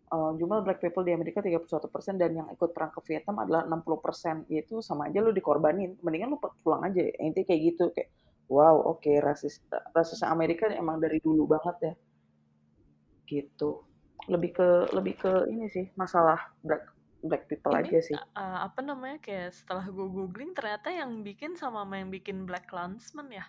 Eh, 0.07 0.31
jumlah 0.39 0.63
black 0.63 0.79
people 0.79 1.03
di 1.03 1.11
Amerika 1.11 1.43
31% 1.43 2.15
dan 2.15 2.31
yang 2.31 2.47
ikut 2.47 2.71
perang 2.71 2.95
ke 2.95 3.03
Vietnam 3.11 3.43
adalah 3.43 3.67
60%. 3.67 4.47
Yaitu 4.47 4.79
sama 4.79 5.11
aja 5.11 5.19
lu 5.19 5.35
dikorbanin. 5.35 5.99
Mendingan 5.99 6.31
lu 6.31 6.39
pulang 6.63 6.87
aja. 6.87 7.03
Intinya 7.19 7.43
kayak 7.43 7.61
gitu 7.75 7.91
kayak 7.91 8.07
wow, 8.47 8.95
oke 8.95 9.11
rasis 9.19 9.59
rasis 9.91 10.23
Amerika 10.23 10.71
emang 10.71 11.03
dari 11.03 11.19
dulu 11.19 11.51
banget 11.51 11.75
ya. 11.83 11.93
gitu 13.27 13.83
lebih 14.31 14.55
ke 14.55 14.67
lebih 14.95 15.19
ke 15.19 15.51
ini 15.51 15.67
sih 15.67 15.91
masalah 15.99 16.39
black 16.63 16.87
black 17.27 17.43
people 17.51 17.75
Ini 17.75 17.83
aja 17.83 17.99
sih 17.99 18.15
uh, 18.15 18.63
apa 18.63 18.79
namanya 18.79 19.19
kayak 19.19 19.51
setelah 19.51 19.83
gue 19.83 20.07
googling 20.07 20.55
ternyata 20.55 20.95
yang 20.95 21.27
bikin 21.27 21.59
sama 21.59 21.83
sama 21.83 21.99
yang 21.99 22.07
bikin 22.07 22.47
Black 22.47 22.71
Klansman 22.71 23.27
ya. 23.27 23.43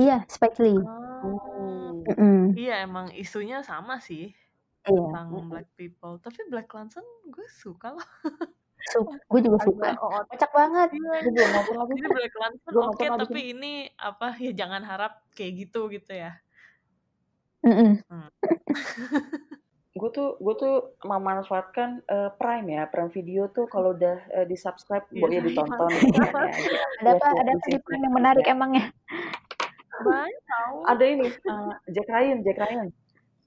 Iya, 0.00 0.24
Spike 0.24 0.56
Lee. 0.56 0.80
Oh. 0.80 2.00
Mm-mm. 2.08 2.56
Iya 2.56 2.80
emang 2.82 3.12
isunya 3.12 3.60
sama 3.60 4.00
sih 4.00 4.32
Iya. 4.80 4.96
tentang 4.96 5.28
black 5.44 5.68
people. 5.76 6.16
Tapi 6.18 6.48
Black 6.48 6.64
Klansman 6.66 7.04
gue 7.28 7.44
suka 7.52 7.92
loh. 7.92 8.08
Su- 8.88 9.04
gue 9.04 9.40
juga 9.44 9.60
suka. 9.60 9.92
Oh, 10.00 10.08
oh, 10.08 10.24
Kocak 10.24 10.48
banget. 10.50 10.88
Iya. 10.96 11.28
gue 11.28 11.44
nonton 11.44 11.76
lagi 11.76 11.92
Jadi 11.92 12.08
Black 12.08 12.32
Gua 12.64 12.82
oke 12.88 13.04
abis 13.04 13.28
tapi 13.28 13.40
ini 13.52 13.72
apa 13.94 14.40
ya 14.40 14.50
jangan 14.56 14.80
harap 14.82 15.20
kayak 15.36 15.68
gitu 15.68 15.92
gitu 15.92 16.16
ya. 16.16 16.40
Mm-mm. 17.60 18.00
gue 19.90 20.06
tuh 20.16 20.38
gue 20.40 20.54
tuh 20.56 20.96
memanfaatkan 21.04 22.00
eh, 22.06 22.30
Prime 22.40 22.72
ya 22.72 22.88
Prime 22.88 23.10
Video 23.12 23.50
tuh 23.52 23.68
kalau 23.68 23.92
udah 23.92 24.16
eh, 24.32 24.46
di 24.48 24.56
subscribe 24.56 25.04
Iya, 25.12 25.20
boleh 25.20 25.36
sama. 25.36 25.44
ditonton 25.50 25.90
kan 25.92 25.92
ya. 25.92 26.08
Ada 26.08 26.24
apa? 26.24 26.40
Biar 27.28 27.36
Ada 27.36 27.52
apa 27.52 27.66
di 27.68 27.78
Prime 27.84 28.00
yang 28.00 28.14
menarik 28.16 28.46
emangnya? 28.48 28.96
Banyak 30.00 30.72
ada 30.88 31.04
ini 31.04 31.26
eh, 31.28 31.72
Jack 31.94 32.08
Ryan 32.08 32.38
Jack 32.46 32.58
Ryan 32.58 32.88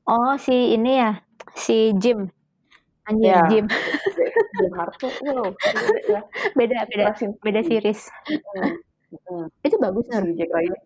Oh, 0.03 0.35
si 0.35 0.75
ini 0.75 0.99
ya, 0.99 1.23
si 1.55 1.95
Jim. 1.95 2.27
Anjir, 3.07 3.35
Ya. 3.35 3.41
Jim. 3.47 3.65
Jim 4.59 4.71
Harto 4.75 5.07
wow 5.23 5.47
beda 5.55 6.05
ya 6.11 6.21
Beda, 6.55 7.07
beda, 7.43 7.61
series. 7.63 8.01
Hmm, 8.27 8.75
hmm. 9.15 9.45
Itu 9.63 9.75
bagus, 9.79 10.05
si 10.11 10.35
Jack 10.35 10.51
Ryan. 10.51 10.79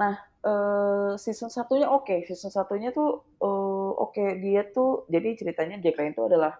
Nah, 0.00 0.14
eh, 0.44 1.12
season 1.20 1.50
satunya 1.52 1.86
oke. 1.90 2.24
Season 2.26 2.50
satunya 2.52 2.90
tuh 2.94 3.22
eh, 3.42 3.90
oke. 4.04 4.24
Dia 4.42 4.62
tuh 4.72 5.06
jadi 5.12 5.28
ceritanya 5.38 5.76
Jack 5.82 5.96
Ryan 6.00 6.14
tuh 6.18 6.26
adalah 6.30 6.52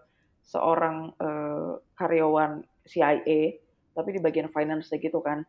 seorang 0.45 0.97
eh, 1.19 1.73
karyawan 1.99 2.53
CIA, 2.85 3.41
tapi 3.97 4.09
di 4.17 4.21
bagian 4.23 4.49
finance 4.53 4.93
gitu 4.93 5.19
kan. 5.25 5.45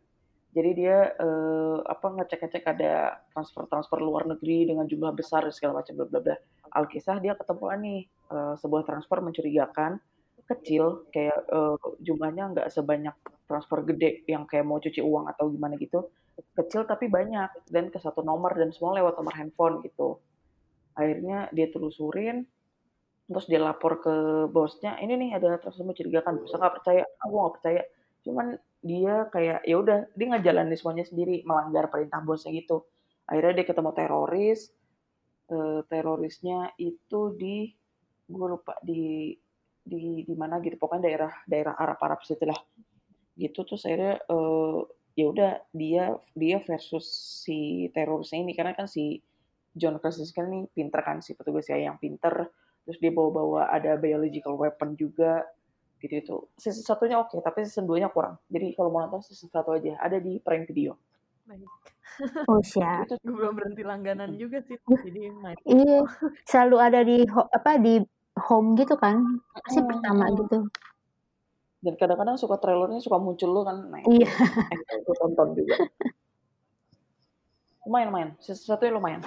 Jadi 0.56 0.72
dia 0.72 1.12
eh, 1.20 1.78
apa 1.84 2.16
ngecek-ngecek 2.16 2.64
ada 2.64 3.20
transfer-transfer 3.36 4.00
luar 4.00 4.24
negeri 4.24 4.72
dengan 4.72 4.88
jumlah 4.88 5.12
besar 5.12 5.44
segala 5.52 5.84
macam 5.84 6.00
bla 6.00 6.08
bla 6.08 6.20
bla. 6.24 6.36
Alkisah 6.80 7.20
dia 7.20 7.36
ketemu 7.36 7.66
nih 7.84 8.00
eh, 8.32 8.56
sebuah 8.64 8.88
transfer 8.88 9.20
mencurigakan 9.20 10.00
kecil 10.48 11.12
kayak 11.12 11.44
eh, 11.52 11.76
jumlahnya 12.08 12.56
nggak 12.56 12.68
sebanyak 12.72 13.16
transfer 13.52 13.84
gede 13.84 14.24
yang 14.32 14.48
kayak 14.48 14.64
mau 14.64 14.80
cuci 14.80 15.04
uang 15.04 15.28
atau 15.36 15.52
gimana 15.52 15.76
gitu. 15.76 16.08
Kecil 16.56 16.88
tapi 16.88 17.12
banyak 17.12 17.68
dan 17.68 17.92
ke 17.92 18.00
satu 18.00 18.24
nomor 18.24 18.56
dan 18.56 18.72
semua 18.72 18.96
lewat 18.96 19.20
nomor 19.20 19.36
handphone 19.36 19.84
gitu. 19.84 20.24
Akhirnya 20.96 21.52
dia 21.52 21.68
telusurin 21.68 22.48
terus 23.26 23.50
dia 23.50 23.58
lapor 23.58 24.00
ke 24.06 24.16
bosnya 24.54 25.02
ini 25.02 25.18
nih 25.18 25.30
ada 25.36 25.60
transfer 25.60 25.84
mencurigakan 25.84 26.40
bosnya 26.40 26.64
nggak 26.64 26.76
percaya? 26.80 27.04
Aku 27.28 27.34
nggak 27.44 27.56
percaya. 27.60 27.82
Cuman 28.24 28.48
dia 28.86 29.26
kayak 29.34 29.66
ya 29.66 29.76
udah 29.82 30.06
dia 30.14 30.28
ngejalanin 30.30 30.78
semuanya 30.78 31.06
sendiri 31.10 31.42
melanggar 31.42 31.90
perintah 31.90 32.22
bosnya 32.22 32.54
gitu. 32.54 32.86
Akhirnya 33.26 33.58
dia 33.58 33.66
ketemu 33.66 33.92
teroris 33.98 34.70
Eh, 35.46 35.82
terorisnya 35.86 36.74
itu 36.82 37.38
di 37.38 37.70
gue 38.26 38.48
lupa 38.50 38.74
di 38.82 39.30
di 39.86 40.26
di 40.26 40.34
mana 40.34 40.58
gitu. 40.58 40.82
Pokoknya 40.82 41.06
daerah 41.06 41.32
daerah 41.46 41.74
Arab 41.78 42.02
Arab 42.02 42.20
situ 42.26 42.50
lah. 42.50 42.58
Gitu 43.38 43.60
terus 43.62 43.86
akhirnya 43.86 44.18
eh, 44.26 44.80
ya 45.14 45.26
udah 45.30 45.52
dia 45.70 46.18
dia 46.34 46.58
versus 46.66 47.06
si 47.46 47.90
terorisnya 47.94 48.42
ini. 48.42 48.54
Karena 48.58 48.74
kan 48.74 48.90
si 48.90 49.22
John 49.78 50.02
Krasinski 50.02 50.34
kan 50.34 50.50
ini 50.50 50.66
pinter 50.74 51.02
kan 51.06 51.22
si 51.22 51.38
petugas 51.38 51.70
CIA 51.70 51.94
yang 51.94 52.02
pinter. 52.02 52.50
Terus 52.86 52.98
dia 52.98 53.14
bawa-bawa 53.14 53.70
ada 53.70 53.98
biological 54.02 54.58
weapon 54.58 54.98
juga 54.98 55.46
gitu 56.06 56.16
itu 56.22 56.38
season 56.56 56.86
satunya 56.86 57.18
oke 57.18 57.36
tapi 57.42 57.66
season 57.66 57.90
2 57.90 57.98
nya 58.00 58.10
kurang 58.14 58.38
jadi 58.48 58.72
kalau 58.78 58.94
mau 58.94 59.02
nonton 59.02 59.26
season 59.26 59.50
satu 59.50 59.76
aja 59.76 59.98
ada 60.00 60.22
di 60.22 60.38
Prime 60.40 60.66
Video 60.70 60.94
Baik. 61.46 61.66
Oh, 62.50 62.64
siap. 62.64 63.06
itu 63.06 63.20
Gue 63.28 63.36
belum 63.36 63.54
berhenti 63.60 63.84
langganan 63.84 64.40
juga 64.40 64.64
sih. 64.64 64.80
Jadi 64.88 65.36
main. 65.36 65.58
Iya, 65.68 66.08
selalu 66.48 66.78
ada 66.80 67.04
di 67.04 67.28
apa 67.28 67.76
di 67.76 68.00
home 68.40 68.74
gitu 68.80 68.96
kan. 68.96 69.20
Pasti 69.52 69.84
Hmm, 69.84 69.90
pertama 69.92 70.32
gitu. 70.32 70.64
dan 71.84 71.94
kadang-kadang 72.00 72.38
suka 72.40 72.58
trailernya 72.58 72.98
suka 72.98 73.22
muncul 73.22 73.50
lo 73.52 73.62
kan 73.62 73.78
nah 73.94 74.02
Iya. 74.08 74.26
gue 75.06 75.16
tonton 75.22 75.54
juga 75.54 75.76
lumayan 77.86 78.08
lumayan 78.10 78.30
season 78.42 78.74
satu 78.74 78.90
lumayan 78.90 79.22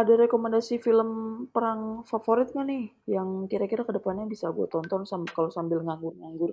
ada 0.00 0.12
rekomendasi 0.24 0.74
film 0.86 1.10
perang 1.54 1.80
favorit 2.10 2.48
nggak 2.54 2.66
nih 2.72 2.84
yang 3.14 3.28
kira-kira 3.50 3.82
ke 3.88 3.92
depannya 3.96 4.26
bisa 4.34 4.46
gue 4.56 4.66
tonton 4.74 5.02
sam 5.10 5.22
kalau 5.36 5.50
sambil 5.56 5.78
nganggur-nganggur 5.86 6.52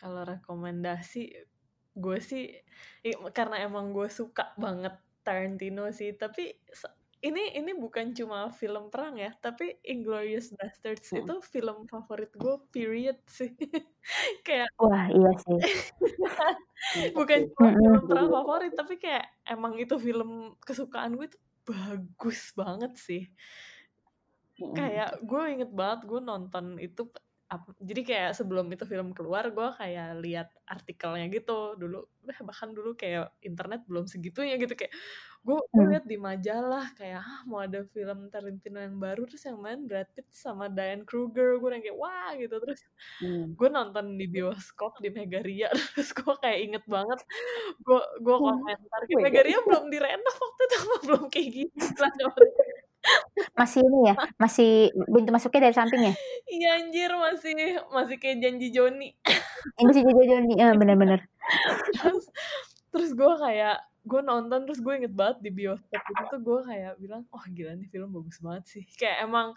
Kalau 0.00 0.22
rekomendasi 0.28 1.22
gue 1.96 2.18
sih 2.20 2.44
karena 3.32 3.64
emang 3.64 3.86
gue 3.96 4.08
suka 4.12 4.52
banget 4.60 4.94
Tarantino 5.24 5.88
sih. 5.90 6.12
Tapi 6.14 6.52
ini 7.26 7.42
ini 7.58 7.72
bukan 7.74 8.12
cuma 8.14 8.52
film 8.52 8.92
perang 8.92 9.16
ya, 9.18 9.32
tapi 9.40 9.80
Inglourious 9.82 10.52
Basterds 10.54 11.08
Hmm. 11.10 11.24
itu 11.24 11.34
film 11.52 11.88
favorit 11.88 12.30
gue 12.36 12.54
period 12.70 13.18
sih. 13.26 13.50
kayak 14.46 14.68
Wah, 14.78 15.08
iya 15.10 15.30
sih. 15.40 15.58
bukan 17.16 17.40
Oke. 17.40 17.50
cuma 17.56 17.70
film 17.80 18.02
perang 18.10 18.28
favorit 18.30 18.72
tapi 18.76 18.94
kayak 19.00 19.26
emang 19.48 19.74
itu 19.80 19.96
film 19.98 20.54
kesukaan 20.62 21.16
gue 21.16 21.26
itu 21.32 21.38
bagus 21.66 22.54
banget 22.54 22.92
sih 22.96 23.22
Mm-mm. 24.62 24.72
kayak 24.72 25.20
gue 25.20 25.42
inget 25.52 25.70
banget 25.74 26.06
gue 26.08 26.20
nonton 26.22 26.78
itu 26.80 27.10
jadi 27.78 28.00
kayak 28.02 28.30
sebelum 28.34 28.66
itu 28.74 28.82
film 28.90 29.14
keluar 29.14 29.54
gue 29.54 29.68
kayak 29.78 30.18
lihat 30.18 30.48
artikelnya 30.66 31.30
gitu 31.30 31.78
dulu 31.78 32.02
eh, 32.26 32.38
bahkan 32.42 32.74
dulu 32.74 32.98
kayak 32.98 33.30
internet 33.46 33.86
belum 33.86 34.10
segitunya 34.10 34.58
gitu 34.58 34.74
kayak 34.74 34.90
gue 35.46 35.54
Hmm. 35.70 35.86
lihat 35.94 36.04
di 36.10 36.18
majalah 36.18 36.90
kayak 36.98 37.22
ah 37.22 37.40
mau 37.46 37.62
ada 37.62 37.86
film 37.94 38.26
Tarantino 38.34 38.82
yang 38.82 38.98
baru 38.98 39.30
terus 39.30 39.46
yang 39.46 39.62
main 39.62 39.86
Brad 39.86 40.10
Pitt 40.10 40.26
sama 40.34 40.66
Diane 40.66 41.06
Kruger 41.06 41.62
gue 41.62 41.70
yang 41.70 41.84
kayak 41.86 41.98
wah 41.98 42.34
gitu 42.34 42.54
terus 42.58 42.82
Hmm. 43.22 43.54
gue 43.54 43.68
nonton 43.70 44.18
di 44.18 44.26
bioskop 44.26 44.98
di 44.98 45.08
Megaria 45.14 45.70
terus 45.94 46.10
gue 46.10 46.34
kayak 46.42 46.58
inget 46.66 46.84
banget 46.90 47.20
gue 47.86 48.00
gue 48.26 48.36
Oh, 48.36 48.42
komentar 48.42 49.00
Mega. 49.06 49.22
Megaria 49.22 49.58
belum 49.62 49.84
direnov 49.94 50.36
waktu 50.42 50.62
itu 50.66 50.76
belum 51.06 51.24
kayak 51.30 51.50
zaman 51.94 52.46
Masih 53.56 53.80
ini 53.84 54.12
ya, 54.12 54.14
masih 54.36 54.70
pintu 54.92 55.30
masuknya 55.32 55.68
dari 55.68 55.76
samping 55.76 56.02
ya. 56.10 56.14
iya 56.46 56.68
anjir 56.80 57.10
masih 57.16 57.54
masih 57.90 58.16
kayak 58.20 58.38
janji 58.44 58.68
Joni 58.70 59.10
Ini 59.76 59.82
masih 59.88 60.02
jojo 60.04 60.34
nih, 60.46 60.56
eh, 60.62 60.74
bener-bener. 60.78 61.20
terus 61.96 62.24
terus 62.92 63.10
gue 63.12 63.32
kayak 63.38 63.76
gue 64.06 64.20
nonton 64.22 64.62
terus 64.70 64.78
gue 64.78 64.94
inget 64.94 65.14
banget 65.14 65.42
di 65.42 65.50
bioskop 65.50 65.98
itu 65.98 66.22
tuh 66.30 66.40
gue 66.40 66.58
kayak 66.62 66.92
bilang 67.02 67.22
oh 67.34 67.44
gila 67.50 67.74
nih 67.74 67.88
film 67.90 68.14
bagus 68.14 68.38
banget 68.38 68.64
sih 68.70 68.84
kayak 68.94 69.26
emang 69.26 69.50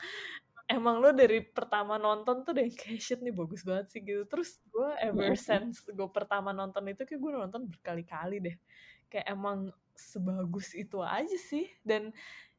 emang 0.66 1.02
lo 1.02 1.14
dari 1.14 1.46
pertama 1.46 2.02
nonton 2.02 2.42
tuh 2.42 2.58
deh 2.58 2.66
kayak 2.74 2.98
shit 3.02 3.22
nih 3.22 3.34
bagus 3.34 3.62
banget 3.62 3.94
sih 3.94 4.02
gitu 4.02 4.26
terus 4.26 4.58
gue 4.74 4.90
ever 5.06 5.34
Mm-mm. 5.34 5.38
since 5.38 5.86
gue 5.86 6.10
pertama 6.10 6.50
nonton 6.50 6.82
itu 6.90 7.06
kayak 7.06 7.22
gue 7.22 7.32
nonton 7.32 7.62
berkali-kali 7.70 8.38
deh 8.42 8.56
kayak 9.10 9.26
emang 9.30 9.70
sebagus 9.94 10.74
itu 10.74 11.02
aja 11.02 11.38
sih 11.38 11.70
dan 11.86 12.10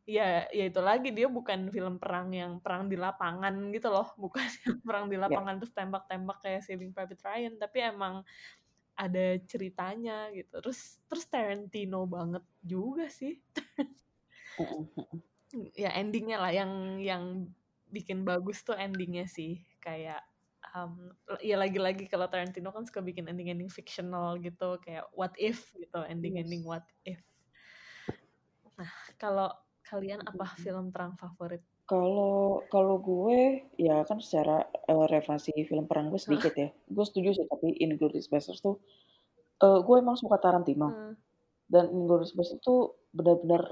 ya 0.09 0.49
ya 0.51 0.65
itu 0.67 0.81
lagi 0.83 1.13
dia 1.13 1.29
bukan 1.29 1.69
film 1.71 2.01
perang 2.01 2.33
yang 2.33 2.59
perang 2.59 2.89
di 2.89 2.97
lapangan 2.97 3.53
gitu 3.71 3.89
loh 3.93 4.09
bukan 4.25 4.47
yang 4.67 4.79
perang 4.83 5.07
di 5.13 5.17
Ya. 5.17 5.29
lapangan 5.29 5.61
terus 5.61 5.73
tembak-tembak 5.77 6.39
kayak 6.43 6.65
Saving 6.65 6.91
Private 6.93 7.23
Ryan 7.23 7.55
tapi 7.61 7.79
emang 7.85 8.25
ada 9.01 9.41
ceritanya 9.49 10.29
gitu. 10.37 10.61
Terus 10.61 11.01
terus 11.09 11.25
Tarantino 11.25 12.05
banget 12.05 12.45
juga 12.61 13.09
sih. 13.09 13.41
Ya 15.73 15.97
endingnya 15.97 16.37
lah 16.37 16.53
yang 16.53 17.01
yang 17.01 17.49
bikin 17.89 18.29
bagus 18.29 18.61
tuh 18.61 18.77
endingnya 18.77 19.25
sih. 19.25 19.65
Kayak 19.81 20.21
um, 20.77 21.17
ya 21.41 21.57
lagi-lagi 21.57 22.05
kalau 22.13 22.29
Tarantino 22.29 22.69
kan 22.77 22.85
suka 22.85 23.01
bikin 23.01 23.25
ending-ending 23.25 23.73
fictional 23.73 24.37
gitu 24.37 24.77
kayak 24.85 25.09
what 25.17 25.33
if 25.41 25.73
gitu 25.81 26.05
ending-ending 26.05 26.61
what 26.69 26.85
if. 27.09 27.25
Nah 28.77 28.93
kalau 29.17 29.49
kalian 29.91 30.21
apa 30.23 30.47
Mm-mm. 30.47 30.61
film 30.63 30.87
perang 30.95 31.13
favorit 31.19 31.63
Kalau 31.91 32.63
kalau 32.71 32.97
gue 33.03 33.67
ya 33.75 34.07
kan 34.07 34.23
secara 34.23 34.63
eh, 34.93 35.07
referensi 35.11 35.51
film 35.67 35.85
perang 35.91 36.07
gue 36.13 36.21
sedikit 36.23 36.55
ya. 36.55 36.71
Gue 36.87 37.05
setuju 37.09 37.29
sih 37.35 37.47
tapi 37.51 37.75
Inglourious 37.83 38.31
Basterds 38.31 38.63
tuh 38.63 38.77
eh, 39.67 39.81
gue 39.87 39.97
emang 40.03 40.15
suka 40.15 40.37
Tarantino 40.39 40.89
Hmm, 40.89 41.15
dan 41.67 41.85
Inglourious 41.91 42.35
Basterds 42.39 42.63
tuh 42.63 42.81
benar-benar 43.11 43.63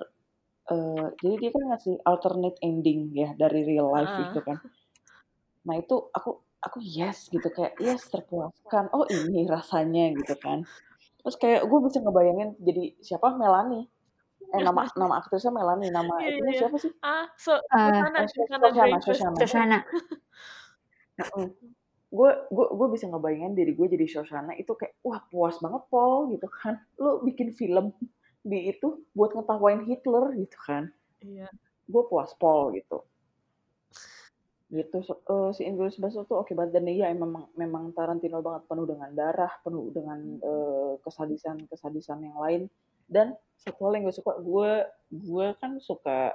eh, 0.75 1.07
jadi 1.23 1.35
dia 1.43 1.51
kan 1.55 1.63
ngasih 1.71 1.95
alternate 2.11 2.59
ending 2.69 3.01
ya 3.15 3.31
dari 3.39 3.61
real 3.71 3.89
life 3.95 4.11
ah, 4.11 4.19
gitu 4.27 4.41
kan. 4.43 4.59
Nah 5.67 5.75
itu 5.79 5.97
aku 6.19 6.31
aku 6.59 6.79
yes 6.83 7.31
gitu 7.31 7.49
kayak 7.55 7.79
yes 7.79 8.03
terpuaskan. 8.11 8.91
Oh 8.91 9.07
ini 9.07 9.47
rasanya 9.47 10.11
gitu 10.19 10.35
kan. 10.43 10.67
Terus 11.23 11.37
kayak 11.39 11.63
gue 11.71 11.79
bisa 11.87 12.03
ngebayangin 12.03 12.59
jadi 12.59 12.85
siapa 12.99 13.31
Melanie 13.39 13.87
Eh 14.49 14.61
nama 14.65 14.81
nama 15.01 15.15
aktrisnya 15.21 15.53
Melanie, 15.53 15.93
nama 15.93 16.15
Iya, 16.21 16.29
itunya 16.41 16.53
iya. 16.53 16.61
siapa 16.65 16.77
sih? 16.81 16.93
Ah, 17.05 17.27
so 17.37 17.53
Shoshana, 17.69 18.19
Eh, 18.25 19.01
Shoshana 19.05 19.37
Shoshana. 19.37 19.79
Gue 22.09 22.31
gue 22.49 22.67
gue 22.73 22.89
bisa 22.89 23.05
ngebayangin 23.05 23.53
diri 23.53 23.77
gue 23.77 23.87
jadi 23.93 24.07
Shoshana 24.09 24.57
itu 24.57 24.73
kayak 24.73 24.97
wah 25.05 25.21
puas 25.29 25.61
banget 25.61 25.85
Paul 25.93 26.33
gitu 26.33 26.49
kan. 26.49 26.81
Lu 26.97 27.21
bikin 27.21 27.53
film 27.53 27.93
di 28.41 28.73
itu 28.73 29.05
buat 29.13 29.37
ngetawain 29.37 29.85
Hitler 29.85 30.33
gitu 30.41 30.57
kan. 30.65 30.89
Iya. 31.21 31.53
Gue 31.85 32.03
puas 32.09 32.33
Paul 32.41 32.73
gitu. 32.81 33.05
Gitu 34.69 34.97
so- 35.05 35.21
eh, 35.21 35.51
si 35.53 35.69
Inglourious 35.69 36.01
Basterds 36.01 36.29
tuh 36.29 36.41
oke 36.41 36.53
banget 36.57 36.81
dan 36.81 36.89
iya 36.89 37.13
memang 37.13 37.53
memang 37.57 37.93
Tarantino 37.93 38.41
banget 38.41 38.65
penuh 38.65 38.89
dengan 38.89 39.11
darah, 39.13 39.53
penuh 39.61 39.93
dengan 39.93 40.21
eh, 40.41 40.93
kesadisan-kesadisan 41.05 42.25
yang 42.25 42.37
lain 42.41 42.63
dan 43.05 43.37
satu 43.59 43.81
hal 43.85 43.93
yang 43.95 44.05
gue 44.05 44.15
suka 44.15 44.33
gue 44.39 44.73
gue 45.11 45.47
kan 45.57 45.73
suka 45.79 46.33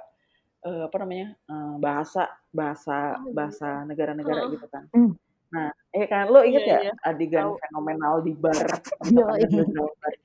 eh, 0.60 0.82
apa 0.84 0.96
namanya 1.00 1.36
eh, 1.44 1.74
bahasa 1.78 2.28
bahasa 2.50 3.18
Oh, 3.18 3.32
bahasa 3.32 3.82
negara-negara 3.84 4.40
Heeh. 4.44 4.52
gitu 4.54 4.66
kan. 4.68 4.84
Hmm. 4.92 5.12
Nah, 5.48 5.70
eh 5.90 6.06
kan 6.06 6.26
lo 6.26 6.42
inget 6.42 6.62
Iya, 6.62 6.72
ya 6.72 6.78
iya. 6.82 6.92
adegan 7.00 7.46
Tahu. 7.46 7.60
fenomenal 7.62 8.14
di 8.20 8.32
bar 8.34 8.58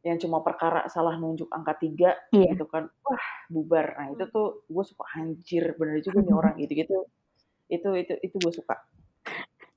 yang 0.00 0.16
cuma 0.16 0.40
perkara 0.40 0.86
salah 0.88 1.18
nunjuk 1.18 1.50
angka 1.50 1.74
tiga 1.76 2.16
Iya. 2.30 2.54
gitu 2.54 2.64
kan, 2.64 2.86
wah 3.02 3.24
bubar. 3.48 3.98
Nah 3.98 4.06
itu 4.10 4.24
Hmm. 4.24 4.32
tuh 4.32 4.48
gue 4.64 4.84
suka 4.86 5.04
anjir 5.14 5.74
bener 5.76 6.00
juga 6.00 6.22
nih 6.22 6.34
orang 6.38 6.54
gitu-gitu. 6.56 7.04
Itu 7.68 7.88
itu 7.92 8.14
itu 8.18 8.36
gue 8.38 8.52
suka. 8.54 8.78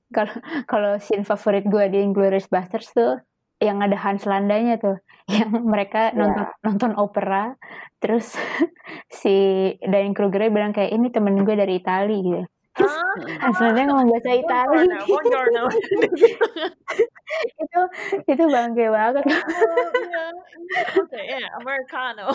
Kalau 0.08 0.32
kalau 0.64 0.92
scene 0.96 1.24
favorit 1.24 1.64
gue 1.64 1.84
di 1.88 1.98
Inglourious 2.00 2.46
Basterds 2.46 2.92
tuh 2.92 3.20
yang 3.62 3.78
ada 3.78 3.94
Hans 3.94 4.26
Landanya 4.26 4.74
tuh, 4.76 4.98
yang 5.30 5.62
mereka 5.62 6.10
Ya. 6.10 6.18
nonton 6.18 6.46
nonton 6.60 6.92
opera, 6.98 7.54
terus 8.02 8.34
si 9.22 9.34
Diane 9.80 10.12
Kruger 10.12 10.50
bilang 10.50 10.74
kayak 10.74 10.90
ini 10.90 11.08
temen 11.08 11.38
gue 11.40 11.54
dari 11.54 11.78
Itali 11.78 12.18
gitu. 12.20 12.42
Terus 12.72 12.88
Ah. 12.88 13.16
Hans 13.44 13.60
Landa 13.60 13.84
ngomong 13.84 14.08
bahasa 14.08 14.32
Itali. 14.32 14.88
itu 17.62 17.80
itu 18.26 18.44
bangke 18.48 18.86
banget. 18.88 19.24
Oh, 19.28 19.88
iya. 20.00 20.24
Oke, 20.96 21.20
ya, 21.20 21.40
Americano. 21.60 22.32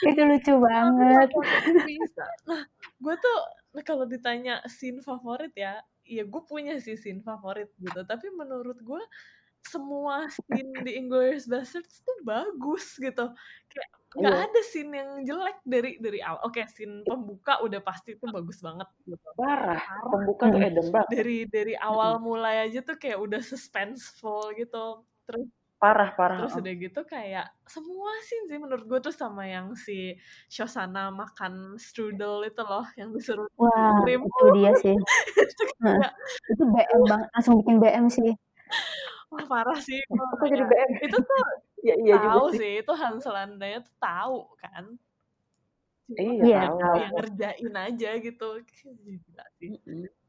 itu 0.00 0.22
lucu 0.24 0.54
banget. 0.58 1.28
Nah, 2.48 2.62
gue 2.96 3.14
tuh 3.16 3.38
kalau 3.84 4.04
ditanya 4.04 4.64
scene 4.66 5.00
favorit 5.00 5.52
ya, 5.52 5.76
ya 6.10 6.26
gue 6.26 6.42
punya 6.44 6.76
sih 6.82 6.98
scene 6.98 7.22
favorit 7.22 7.70
gitu. 7.78 8.02
Tapi 8.02 8.26
menurut 8.34 8.76
gue 8.82 9.02
semua 9.62 10.26
scene 10.32 10.72
di 10.82 10.96
Inglourious 10.98 11.46
Basterds 11.46 12.02
tuh 12.02 12.18
bagus 12.26 12.96
gitu. 12.98 13.30
Kayak 13.70 13.90
nggak 14.10 14.34
Iya. 14.34 14.46
ada 14.50 14.60
scene 14.66 14.92
yang 14.98 15.10
jelek 15.22 15.58
dari 15.62 15.90
dari 16.02 16.18
awal. 16.18 16.42
Oke, 16.50 16.66
scene 16.66 17.06
pembuka 17.06 17.62
udah 17.62 17.78
pasti 17.78 18.18
tuh 18.18 18.26
bagus 18.34 18.58
banget 18.58 18.88
gitu. 19.06 19.28
Parah. 19.38 19.78
Pembuka 20.10 20.50
tuh 20.50 20.58
Mm. 20.58 20.66
Eden 20.74 20.88
banget. 20.90 21.08
Dari 21.14 21.38
dari 21.46 21.74
awal 21.78 22.18
mulai 22.18 22.66
aja 22.66 22.82
tuh 22.82 22.98
kayak 22.98 23.22
udah 23.22 23.38
suspenseful 23.44 24.50
gitu. 24.58 25.06
Terus 25.30 25.46
Parah 25.80 26.12
parah. 26.12 26.38
Terus 26.44 26.52
udah 26.60 26.72
gitu 26.84 27.00
kayak 27.08 27.46
semua 27.74 28.10
scene 28.26 28.46
sih 28.50 28.58
menurut 28.60 28.84
gue 28.90 28.98
tuh 29.06 29.14
sama 29.14 29.42
yang 29.48 29.72
si 29.76 30.14
Shoshana 30.52 31.08
makan 31.20 31.80
strudel 31.80 32.44
itu 32.48 32.60
loh 32.70 32.84
yang 33.00 33.10
disuruh 33.16 33.48
Wah, 33.60 34.00
krim. 34.04 34.22
itu 34.28 34.44
dia 34.56 34.72
sih. 34.82 34.94
itu 35.52 35.64
Heeh. 35.84 36.00
kayak 36.00 36.12
Itu 36.52 36.62
BM 36.74 37.02
banget, 37.10 37.28
langsung 37.34 37.54
bikin 37.60 37.76
BM 37.82 38.06
sih. 38.16 38.30
wah 39.30 39.44
parah 39.50 39.78
sih 39.88 39.98
Kok 40.10 40.46
jadi 40.52 40.64
BM? 40.70 40.90
itu 41.06 41.16
tuh 41.28 41.42
Ya 41.88 41.94
iya 41.96 42.14
juga 42.20 42.38
tahu 42.38 42.44
sih. 42.52 42.60
sih 42.60 42.70
itu 42.82 42.92
Hans 43.00 43.24
Landanya 43.34 43.78
tuh 43.86 43.94
tahu 44.04 44.38
kan 44.62 44.84
Iya 46.18 46.46
Iya, 46.46 46.56
tahu 46.56 46.76
ya 46.98 47.06
tahu. 47.08 47.14
ngerjain 47.14 47.74
aja 47.86 48.08
gitu 48.26 48.44
gila 48.66 49.44
sih. 49.58 49.72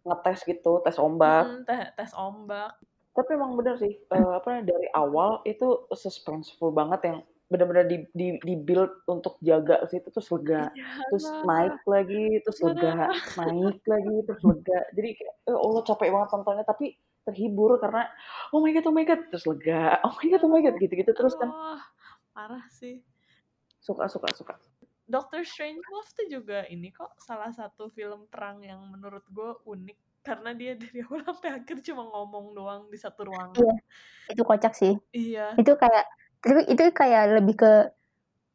Ngetes 0.06 0.40
gitu, 0.50 0.72
tes 0.86 0.98
ombak. 1.06 1.46
Mm-mm, 1.46 1.66
tes, 1.68 1.94
tes 1.98 2.12
ombak 2.18 2.72
Tapi 3.12 3.30
emang 3.36 3.60
bener 3.60 3.76
sih, 3.76 4.00
eh, 4.00 4.32
apa 4.32 4.64
dari 4.64 4.88
awal 4.96 5.44
itu 5.44 5.84
suspenseful 5.92 6.72
banget 6.72 7.12
yang 7.12 7.20
benar-benar 7.52 7.84
di, 7.84 8.08
di, 8.16 8.40
di 8.40 8.56
build 8.56 9.04
untuk 9.12 9.36
jaga 9.44 9.84
situ 9.92 10.08
terus 10.08 10.32
lega, 10.32 10.72
iya 10.72 10.88
terus 11.12 11.28
naik 11.44 11.76
lagi, 11.84 12.40
terus 12.48 12.60
lega, 12.64 13.12
parah 13.12 13.20
naik 13.44 13.84
lagi, 13.84 14.16
terus 14.24 14.42
lega. 14.48 14.80
Jadi 14.96 15.10
kayak, 15.20 15.36
eh 15.52 15.58
Allah 15.60 15.82
capek 15.84 16.10
banget 16.16 16.30
nontonnya, 16.32 16.64
tapi 16.64 16.96
terhibur 17.28 17.76
karena 17.84 18.08
oh 18.56 18.64
my 18.64 18.72
god, 18.72 18.88
oh 18.88 18.96
my 18.96 19.04
god, 19.04 19.22
terus 19.28 19.44
lega, 19.44 20.00
oh 20.08 20.16
my 20.16 20.26
god, 20.32 20.42
oh 20.48 20.52
my 20.56 20.62
god, 20.64 20.76
gitu-gitu 20.80 21.12
terus 21.12 21.36
kan. 21.36 21.52
aduh 21.52 21.84
parah 22.32 22.66
sih. 22.72 23.04
Suka, 23.84 24.08
suka, 24.08 24.32
suka. 24.32 24.56
Doctor 25.12 25.44
Strangelove 25.44 26.08
tuh 26.16 26.28
juga 26.32 26.64
ini 26.72 26.88
kok 26.96 27.20
salah 27.20 27.52
satu 27.52 27.92
film 27.92 28.32
perang 28.32 28.64
yang 28.64 28.80
menurut 28.88 29.28
gue 29.28 29.52
unik 29.68 30.00
karena 30.22 30.54
dia 30.54 30.74
dari 30.82 31.02
awal 31.02 31.22
sampai 31.26 31.50
akhir 31.62 31.78
cuma 31.86 32.06
ngomong 32.08 32.46
doang 32.54 32.82
di 32.90 32.98
satu 32.98 33.26
ruangan. 33.28 33.58
Iya, 33.58 33.74
itu 34.38 34.42
kocak 34.46 34.74
sih. 34.78 34.94
Iya. 35.14 35.58
Itu 35.58 35.76
kayak 35.78 36.06
tapi 36.42 36.66
itu 36.70 36.84
kayak 36.90 37.38
lebih 37.42 37.56
ke 37.58 37.74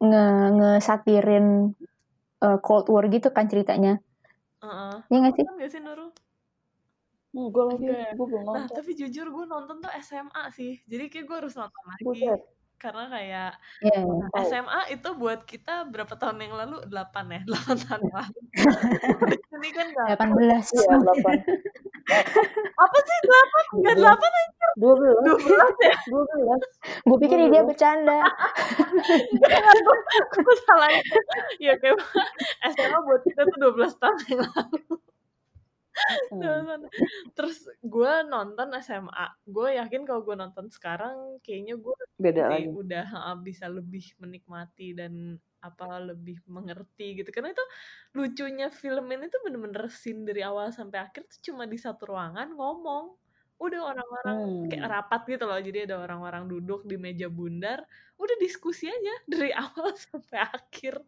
nge 0.02 0.24
ngesatirin 0.58 1.46
eh, 2.42 2.58
Cold 2.62 2.86
War 2.90 3.04
gitu 3.10 3.28
kan 3.30 3.46
ceritanya. 3.50 3.98
Heeh. 4.62 4.94
Iya 5.10 5.16
nggak 5.22 5.34
sih? 5.36 5.44
Nonton 5.44 5.60
gak 5.62 5.70
sih 5.70 5.80
Nurul? 5.82 6.10
Hmm, 7.36 7.52
gue 7.52 7.64
lagi, 7.68 7.84
gue 8.16 8.26
belum 8.32 8.48
Nah, 8.48 8.64
nonton. 8.64 8.76
tapi 8.80 8.96
jujur 8.96 9.28
gue 9.28 9.44
nonton 9.44 9.76
tuh 9.84 9.92
SMA 10.00 10.44
sih. 10.56 10.80
Jadi 10.88 11.12
kayak 11.12 11.24
gue 11.28 11.36
harus 11.44 11.52
nonton 11.52 11.82
lagi. 11.84 12.02
Buset, 12.08 12.40
Karena 12.76 13.08
kayak 13.08 13.50
Iya. 13.80 13.98
belum 14.04 14.28
tahu. 14.28 14.44
SMA 14.52 14.80
itu 14.92 15.08
buat 15.16 15.40
kita 15.48 15.88
berapa 15.88 16.12
tahun 16.12 16.36
yang 16.44 16.54
lalu? 16.54 16.76
8 16.92 17.24
ya? 17.32 17.40
8 17.48 17.82
tahun 17.88 18.00
yang 18.04 18.14
lalu. 18.20 18.40
Ini 19.56 19.68
kan 19.72 19.86
gak 19.96 20.06
18. 20.20 20.76
Iya, 20.76 20.94
8. 21.00 21.16
Apa 22.84 22.98
sih 23.00 23.18
8? 23.24 23.82
Gak 23.82 23.96
8 23.96 24.12
anjir. 24.12 24.70
12. 24.76 25.40
12 25.40 25.88
ya? 25.88 25.96
12. 26.04 27.08
Gue 27.08 27.16
pikir 27.24 27.38
dia 27.48 27.62
bercanda. 27.64 28.20
Gue 30.36 30.56
salah. 30.68 30.92
Ya 31.56 31.74
kayak 31.80 31.96
SMA 32.76 32.98
buat 33.02 33.24
kita 33.24 33.48
tuh 33.48 33.58
12 33.72 33.96
tahun 33.96 34.18
yang 34.28 34.40
lalu. 34.44 35.00
Terus 37.36 37.58
gue 37.80 38.12
nonton 38.26 38.68
SMA. 38.80 39.26
Gue 39.46 39.76
yakin 39.80 40.02
kalau 40.04 40.22
gue 40.24 40.36
nonton 40.36 40.66
sekarang, 40.70 41.38
kayaknya 41.44 41.76
gue 41.76 41.96
Beda 42.16 42.48
sih 42.48 42.64
lagi. 42.64 42.68
udah 42.72 43.06
bisa 43.40 43.66
lebih 43.68 44.04
menikmati 44.18 44.96
dan 44.96 45.36
apa 45.60 45.98
lebih 46.00 46.38
mengerti 46.46 47.20
gitu. 47.22 47.30
Karena 47.34 47.50
itu 47.52 47.64
lucunya 48.14 48.68
film 48.70 49.06
ini 49.10 49.26
tuh 49.28 49.40
bener-bener 49.44 49.90
scene 49.90 50.22
dari 50.24 50.40
awal 50.44 50.70
sampai 50.70 50.98
akhir 51.02 51.26
tuh 51.26 51.40
cuma 51.52 51.66
di 51.66 51.76
satu 51.76 52.12
ruangan 52.14 52.54
ngomong. 52.54 53.16
Udah 53.56 53.80
orang-orang 53.88 54.38
kayak 54.68 54.84
Hmm. 54.84 54.92
rapat 54.92 55.20
gitu 55.32 55.44
loh. 55.48 55.56
Jadi 55.58 55.78
ada 55.88 55.96
orang-orang 56.04 56.44
duduk 56.46 56.84
di 56.84 56.96
meja 57.00 57.26
bundar. 57.32 57.80
Udah 58.20 58.36
diskusi 58.38 58.86
aja 58.88 59.14
dari 59.26 59.48
awal 59.64 59.96
sampai 59.96 60.38
akhir. 60.44 61.00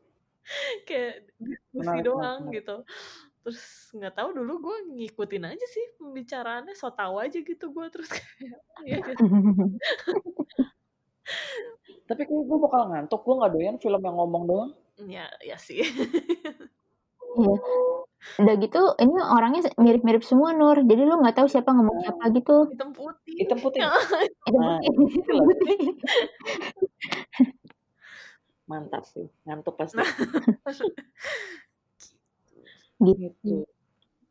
Kayak 0.89 1.29
diskusi 1.39 1.77
menarik, 1.77 2.05
doang 2.09 2.41
menarik. 2.49 2.65
gitu 2.65 2.77
terus 3.43 3.61
nggak 3.95 4.15
tahu 4.15 4.29
dulu 4.35 4.53
gue 4.61 4.77
ngikutin 4.99 5.45
aja 5.49 5.67
sih 5.69 5.85
pembicaraannya 5.97 6.75
so 6.77 6.91
tau 6.93 7.17
aja 7.19 7.39
gitu 7.41 7.71
gue 7.73 7.87
terus 7.89 8.09
kayak 8.17 8.59
ya, 8.85 8.99
ya. 8.99 9.15
Tapi 12.09 12.23
kayak 12.25 12.45
gue 12.49 12.59
bakal 12.59 12.89
ngantuk, 12.89 13.21
gue 13.21 13.35
gak 13.37 13.53
doyan 13.53 13.77
film 13.77 14.01
yang 14.01 14.17
ngomong 14.17 14.45
doang. 14.49 14.71
ya 15.07 15.29
ya 15.45 15.55
sih 15.55 15.85
Iya. 17.39 17.55
Udah 18.43 18.55
gitu, 18.59 18.81
ini 18.99 19.15
orangnya 19.23 19.71
mirip-mirip 19.79 20.27
semua 20.27 20.51
Nur. 20.51 20.83
Jadi 20.83 21.03
lu 21.07 21.23
nggak 21.23 21.39
tahu 21.39 21.47
siapa 21.47 21.71
ngomong 21.71 22.03
siapa 22.03 22.25
gitu. 22.35 22.67
hitam 22.73 22.91
putih 22.91 23.35
Hitam 23.39 23.59
putih. 23.63 23.81
Itu 24.49 24.59
Nah, 24.59 24.79
putih. 24.83 25.07
itu 25.23 25.33
lagi. 25.39 25.77
Mantap 28.69 29.03
sih, 29.07 29.27
ngantuk 29.47 29.75
pasti. 29.79 30.03
Gitu. 32.99 33.31
Gitu. 33.43 33.67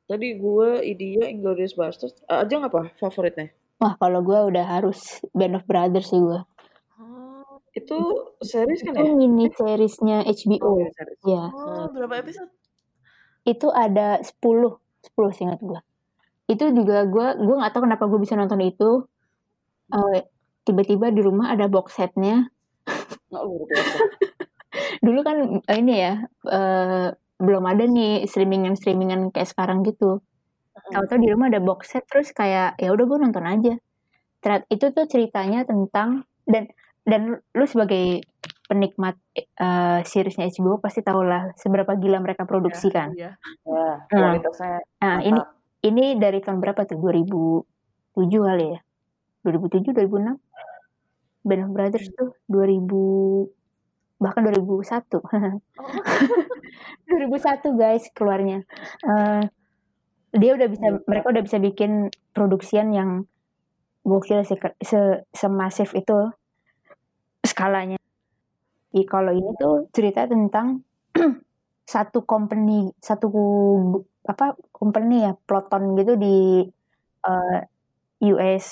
Tadi 0.07 0.27
gue, 0.39 0.69
Idia, 0.87 1.27
Inglourious 1.27 1.75
Basterds. 1.75 2.23
Uh, 2.31 2.47
Ajeng 2.47 2.63
apa 2.63 2.91
favoritnya? 2.95 3.51
Wah, 3.83 3.99
kalau 3.99 4.23
gue 4.23 4.39
udah 4.55 4.65
harus 4.65 5.19
Band 5.35 5.59
of 5.59 5.67
Brothers 5.67 6.07
sih 6.09 6.17
gue. 6.17 6.39
oh, 6.97 7.59
Itu 7.75 7.97
series 8.41 8.81
kan 8.87 8.95
Itu 8.95 9.03
ya? 9.03 9.13
mini 9.13 9.51
seriesnya 9.53 10.23
Oh 10.23 10.31
HBO. 10.31 10.71
ya 10.79 10.89
series. 10.95 11.19
Ya, 11.27 11.43
oh 11.51 11.85
berapa 11.91 12.23
episode 12.23 12.49
itu 13.47 13.71
ada 13.71 14.19
10, 14.19 14.75
10 15.15 15.31
seingat 15.31 15.59
gue. 15.63 15.79
Itu 16.51 16.67
juga 16.75 17.07
gue, 17.07 17.27
gue 17.39 17.55
nggak 17.55 17.71
tahu 17.71 17.87
kenapa 17.87 18.03
gue 18.11 18.19
bisa 18.19 18.35
nonton 18.35 18.59
itu. 18.59 19.07
Eh, 19.87 20.27
tiba-tiba 20.67 21.07
di 21.15 21.23
rumah 21.23 21.55
ada 21.55 21.71
box 21.71 21.95
setnya. 21.95 22.51
Biasa. 23.31 23.97
Dulu 25.05 25.19
kan 25.23 25.63
eh, 25.63 25.77
ini 25.79 25.93
ya, 25.95 26.13
eh, 26.51 27.07
belum 27.37 27.63
ada 27.69 27.85
nih 27.85 28.25
streamingan-streamingan 28.25 29.29
kayak 29.33 29.49
sekarang 29.49 29.85
gitu. 29.85 30.21
Tahu-tahu 30.93 31.17
di 31.21 31.29
rumah 31.33 31.49
ada 31.49 31.61
box 31.61 31.93
set 31.93 32.05
terus 32.09 32.33
kayak 32.33 32.77
ya 32.77 32.89
udah 32.93 33.05
gue 33.05 33.17
nonton 33.17 33.45
aja. 33.45 33.73
Ternyata 34.41 34.65
itu 34.69 34.85
tuh 34.93 35.05
ceritanya 35.09 35.65
tentang 35.65 36.25
dan 36.45 36.69
dan 37.07 37.41
lu 37.55 37.65
sebagai 37.65 38.25
penikmat 38.67 39.15
uh, 39.63 40.03
seriesnya 40.03 40.51
HBO 40.51 40.83
pasti 40.83 40.99
tahu 40.99 41.23
lah 41.23 41.55
seberapa 41.55 41.95
gila 41.95 42.19
mereka 42.19 42.43
produksi 42.43 42.91
kan. 42.91 43.15
Iya. 43.15 43.39
Ya, 43.63 43.87
Nah, 44.11 44.33
kualitasnya 44.35 44.83
nah 44.99 45.17
ini 45.23 45.41
ini 45.87 46.05
dari 46.19 46.43
tahun 46.43 46.59
berapa 46.59 46.83
tuh? 46.83 46.99
2007 46.99 48.27
kali 48.27 48.65
ya? 48.75 48.79
2007, 49.45 49.95
2006? 49.95 50.35
Band 51.47 51.63
of 51.63 51.71
Brothers 51.71 52.11
tuh 52.11 52.35
2000 52.51 53.47
bahkan 54.23 54.41
2001. 54.45 55.21
Oh, 55.21 55.21
2001 57.09 57.73
guys 57.77 58.03
keluarnya. 58.17 58.63
Eh, 59.05 59.43
dia 60.35 60.51
udah 60.57 60.67
bisa 60.69 60.87
Iya. 60.91 60.99
mereka 61.09 61.27
udah 61.33 61.43
bisa 61.43 61.57
bikin 61.61 61.91
produksian 62.35 62.91
yang 62.93 63.25
gokil 64.07 64.41
sih 64.47 64.57
se 64.83 64.99
semasif 65.35 65.91
itu 65.95 66.17
skalanya. 67.45 67.97
Ih, 68.97 69.05
kalau 69.07 69.31
ini 69.35 69.49
tuh 69.61 69.87
cerita 69.95 70.25
tentang 70.27 70.83
satu 71.93 72.23
company, 72.27 72.91
satu 72.99 73.27
apa 74.27 74.55
company 74.75 75.23
ya, 75.27 75.31
ploton 75.47 75.83
gitu 75.99 76.13
di 76.19 76.63
eh, 77.27 77.59
US 78.33 78.67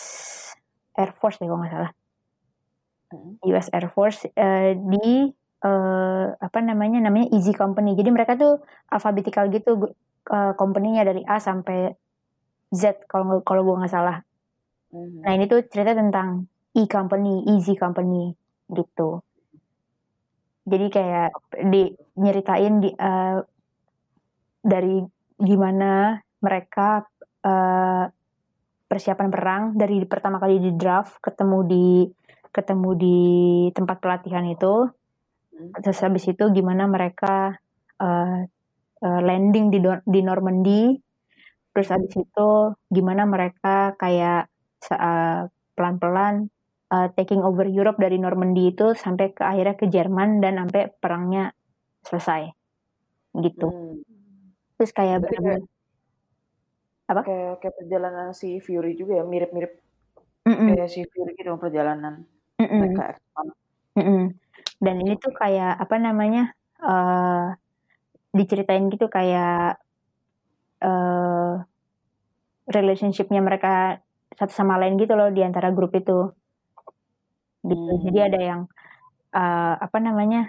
Air 1.00 1.12
Force 1.20 1.38
deh 1.40 1.48
kalau 1.48 1.60
nggak 1.64 1.74
salah. 1.76 2.05
Mm. 3.14 3.38
US 3.54 3.68
Air 3.70 3.88
Force 3.94 4.26
eh, 4.34 4.74
di 4.74 5.30
eh, 5.62 6.26
apa 6.34 6.60
namanya 6.62 7.02
namanya 7.02 7.30
Easy 7.34 7.54
Company. 7.54 7.94
Jadi 7.94 8.10
mereka 8.10 8.34
tuh 8.38 8.62
alfabetical 8.90 9.50
gitu 9.54 9.94
eh, 10.30 10.54
company-nya 10.58 11.06
dari 11.06 11.22
A 11.26 11.38
sampai 11.38 11.94
Z 12.74 13.06
kalau 13.06 13.46
kalau 13.46 13.62
gue 13.62 13.76
nggak 13.86 13.94
salah. 13.94 14.18
Mhm. 14.94 15.22
Nah 15.22 15.32
ini 15.38 15.46
tuh 15.46 15.62
cerita 15.70 15.94
tentang 15.94 16.50
E 16.76 16.90
Company, 16.90 17.46
Easy 17.56 17.78
Company 17.78 18.34
gitu. 18.74 19.22
Jadi 20.66 20.88
kayak 20.90 21.30
di 21.70 21.94
nyeritain 22.18 22.74
di 22.82 22.90
eh, 22.90 23.38
dari 24.66 24.98
gimana 25.38 26.18
mereka 26.42 27.06
eh, 27.46 28.06
persiapan 28.86 29.30
perang 29.30 29.64
dari 29.78 30.02
pertama 30.06 30.38
kali 30.42 30.58
di 30.62 30.72
draft 30.74 31.22
ketemu 31.22 31.58
di 31.66 31.88
ketemu 32.56 32.90
di 32.96 33.20
tempat 33.76 34.00
pelatihan 34.00 34.48
itu. 34.48 34.88
Hmm. 35.56 35.72
terus 35.80 36.04
habis 36.04 36.28
itu 36.28 36.44
gimana 36.52 36.84
mereka 36.84 37.56
eh, 38.00 38.40
eh, 39.04 39.22
landing 39.24 39.72
di 39.72 39.80
di 40.08 40.20
Normandy. 40.24 40.96
Terus 41.76 41.88
habis 41.92 42.16
itu 42.16 42.50
gimana 42.92 43.28
mereka 43.28 43.96
kayak 44.00 44.48
eh, 44.92 45.42
pelan-pelan 45.76 46.48
eh, 46.92 47.08
taking 47.16 47.44
over 47.44 47.68
Europe 47.68 48.00
dari 48.00 48.20
Normandy 48.20 48.72
itu 48.72 48.96
sampai 48.96 49.36
ke 49.36 49.44
akhirnya 49.44 49.76
ke 49.76 49.88
Jerman 49.92 50.40
dan 50.44 50.60
sampai 50.60 50.92
perangnya 51.00 51.52
selesai. 52.04 52.52
Gitu. 53.36 53.68
Hmm. 53.68 54.00
terus 54.76 54.92
kayak 54.92 55.24
Berarti 55.24 55.36
benar-benar 55.40 55.64
apa? 57.06 57.22
Kayak 57.22 57.54
kayak 57.62 57.76
perjalanan 57.80 58.28
si 58.36 58.60
Fury 58.60 58.92
juga 58.98 59.22
ya, 59.22 59.26
mirip-mirip 59.28 59.72
Mm-mm, 60.46 60.78
kayak 60.78 60.90
si 60.90 61.06
Fury 61.10 61.32
gitu 61.38 61.56
perjalanan 61.58 62.26
mm-mm. 62.62 62.80
mereka 62.80 63.04
ekspan. 63.16 63.48
Mm-mm. 64.00 64.22
Dan 64.84 64.96
ini 65.04 65.14
tuh 65.24 65.32
kayak 65.36 65.74
apa 65.84 65.96
namanya 66.00 66.52
eh 66.84 67.46
diceritain 68.36 68.86
gitu 68.94 69.08
kayak 69.08 69.80
eh 70.84 71.54
relationshipnya 72.66 73.42
mereka 73.46 74.02
satu 74.36 74.52
sama 74.52 74.76
lain 74.82 74.98
gitu 75.00 75.14
loh 75.16 75.30
di 75.32 75.42
antara 75.46 75.70
grup 75.72 75.94
itu. 75.96 76.34
Gitu. 77.66 77.92
Jadi 78.10 78.20
Hmm. 78.22 78.28
ada 78.30 78.40
yang 78.42 78.62
eh 79.36 79.76
apa 79.86 79.98
namanya 80.04 80.42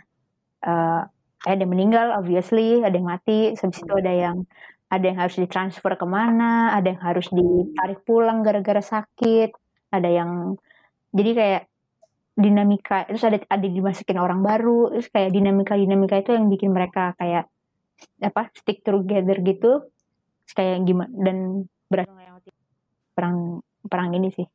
eh 0.67 1.03
ada 1.47 1.61
yang 1.63 1.73
meninggal 1.75 2.07
obviously, 2.19 2.83
ada 2.87 2.95
yang 2.99 3.09
mati, 3.09 3.55
habis 3.57 3.79
itu 3.83 3.95
ada 3.95 4.13
yang 4.15 4.39
ada 4.93 5.05
yang 5.09 5.19
harus 5.23 5.37
ditransfer 5.43 5.95
ke 5.99 6.07
mana, 6.09 6.75
ada 6.77 6.87
yang 6.95 7.03
harus 7.03 7.27
ditarik 7.35 8.01
pulang 8.09 8.43
gara-gara 8.47 8.83
sakit, 8.83 9.51
ada 9.95 10.09
yang 10.11 10.31
jadi 11.17 11.31
kayak 11.39 11.63
dinamika 12.37 13.09
terus 13.09 13.25
ada 13.25 13.41
ada 13.49 13.65
dimasukin 13.67 14.21
orang 14.21 14.45
baru 14.45 14.93
terus 14.93 15.09
kayak 15.09 15.33
dinamika 15.33 15.73
dinamika 15.73 16.21
itu 16.21 16.37
yang 16.37 16.53
bikin 16.53 16.71
mereka 16.71 17.17
kayak 17.17 17.49
apa 18.21 18.53
stick 18.53 18.85
together 18.85 19.41
gitu 19.41 19.89
Terus 20.45 20.55
kayak 20.55 20.77
gimana 20.85 21.11
dan 21.17 21.65
berhasil 21.89 22.13
melewati 22.13 22.51
perang 23.17 23.37
perang 23.89 24.13
ini 24.15 24.29
sih 24.31 24.47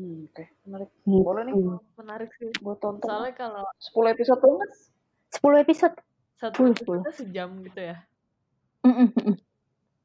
Hmm, 0.00 0.32
oke, 0.32 0.44
menarik. 0.64 0.88
gitu 1.04 1.20
Boleh 1.20 1.42
nih 1.44 1.54
menarik 2.00 2.30
sih. 2.40 2.48
gue 2.48 2.76
tonton. 2.80 3.04
Soalnya 3.04 3.36
kalau 3.36 3.68
10 3.76 4.16
episode 4.16 4.40
tuh 4.40 4.50
enggak? 4.56 4.72
10 5.28 5.60
episode 5.60 5.94
satu 6.40 6.56
Full, 6.56 6.72
episode 6.72 7.04
sejam 7.12 7.50
gitu 7.68 7.80
ya. 7.84 7.96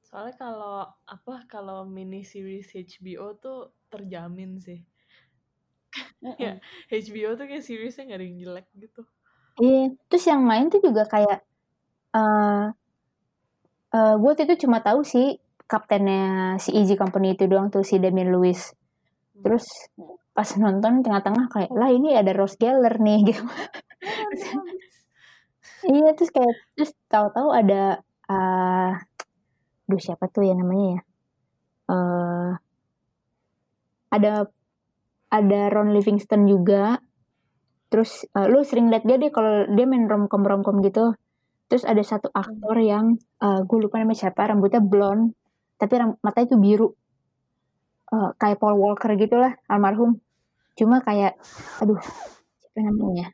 Soalnya 0.04 0.36
kalau 0.36 0.84
apa 1.08 1.48
kalau 1.48 1.88
mini 1.88 2.28
series 2.28 2.76
HBO 2.76 3.40
tuh 3.40 3.72
terjamin 3.88 4.60
sih. 4.60 4.84
Ya, 6.22 6.58
HBO 6.90 7.38
tuh 7.38 7.46
kayak 7.46 7.64
seriesnya 7.64 8.08
nggak 8.08 8.18
ada 8.18 8.26
yang 8.26 8.38
jelek 8.42 8.68
gitu. 8.76 9.02
Iya, 9.62 9.96
terus 10.12 10.26
yang 10.28 10.42
main 10.44 10.68
tuh 10.68 10.82
juga 10.84 11.04
kayak 11.08 11.40
eh 12.16 12.66
eh 13.96 14.14
gue 14.20 14.32
itu 14.44 14.56
cuma 14.68 14.80
tahu 14.84 15.02
sih 15.08 15.40
kaptennya 15.66 16.56
si 16.62 16.70
Easy 16.76 16.94
Company 17.00 17.34
itu 17.34 17.48
doang 17.50 17.72
tuh 17.74 17.84
si 17.88 17.96
Damian 18.02 18.30
Lewis. 18.34 18.76
Terus 19.44 19.66
pas 20.36 20.50
nonton 20.60 21.00
tengah-tengah 21.00 21.48
kayak 21.48 21.72
lah 21.72 21.90
ini 21.94 22.12
ada 22.20 22.32
Rose 22.36 22.60
Geller 22.60 22.96
nih 23.00 23.20
gitu. 23.32 23.44
Iya 25.86 26.18
terus 26.18 26.32
kayak 26.34 26.54
terus 26.76 26.92
tahu-tahu 27.14 27.50
ada 27.54 28.02
eh 28.32 28.92
duh 29.90 30.02
siapa 30.02 30.26
tuh 30.34 30.44
ya 30.50 30.54
namanya 30.58 30.86
ya? 30.98 31.00
eh 31.94 32.50
ada 34.16 34.48
ada 35.40 35.62
Ron 35.74 35.90
Livingston 35.96 36.42
juga. 36.54 36.84
Terus 37.92 38.12
eh, 38.38 38.48
lu 38.52 38.60
sering 38.70 38.88
liat 38.92 39.04
dia 39.10 39.18
deh 39.22 39.32
kalau 39.36 39.54
dia 39.76 39.86
main 39.92 40.06
romcom 40.12 40.44
romcom 40.50 40.78
gitu. 40.88 41.06
Terus 41.70 41.84
ada 41.92 42.04
satu 42.12 42.30
aktor 42.44 42.78
yang 42.94 43.06
eh 43.46 43.60
gue 43.70 43.80
lupa 43.84 43.96
namanya 44.02 44.20
siapa, 44.30 44.42
rambutnya 44.50 44.82
blonde, 44.92 45.34
tapi 45.82 45.94
ram- 46.02 46.20
matanya 46.26 46.48
tuh 46.54 46.62
biru. 46.66 46.90
Eh, 48.16 48.30
kayak 48.42 48.58
Paul 48.62 48.76
Walker 48.82 49.12
gitulah 49.22 49.52
almarhum. 49.72 50.12
Cuma 50.80 50.98
kayak 51.08 51.34
aduh 51.82 52.00
siapa 52.62 52.80
namanya? 52.88 53.26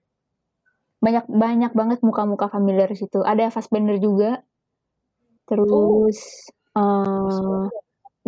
Banyak 1.06 1.26
banyak 1.44 1.72
banget 1.80 2.00
muka-muka 2.08 2.46
familiar 2.56 2.88
di 2.94 2.98
situ. 3.02 3.20
Ada 3.32 3.54
Fassbender 3.54 3.98
juga. 4.08 4.30
Terus 5.48 6.20
eh 6.78 7.62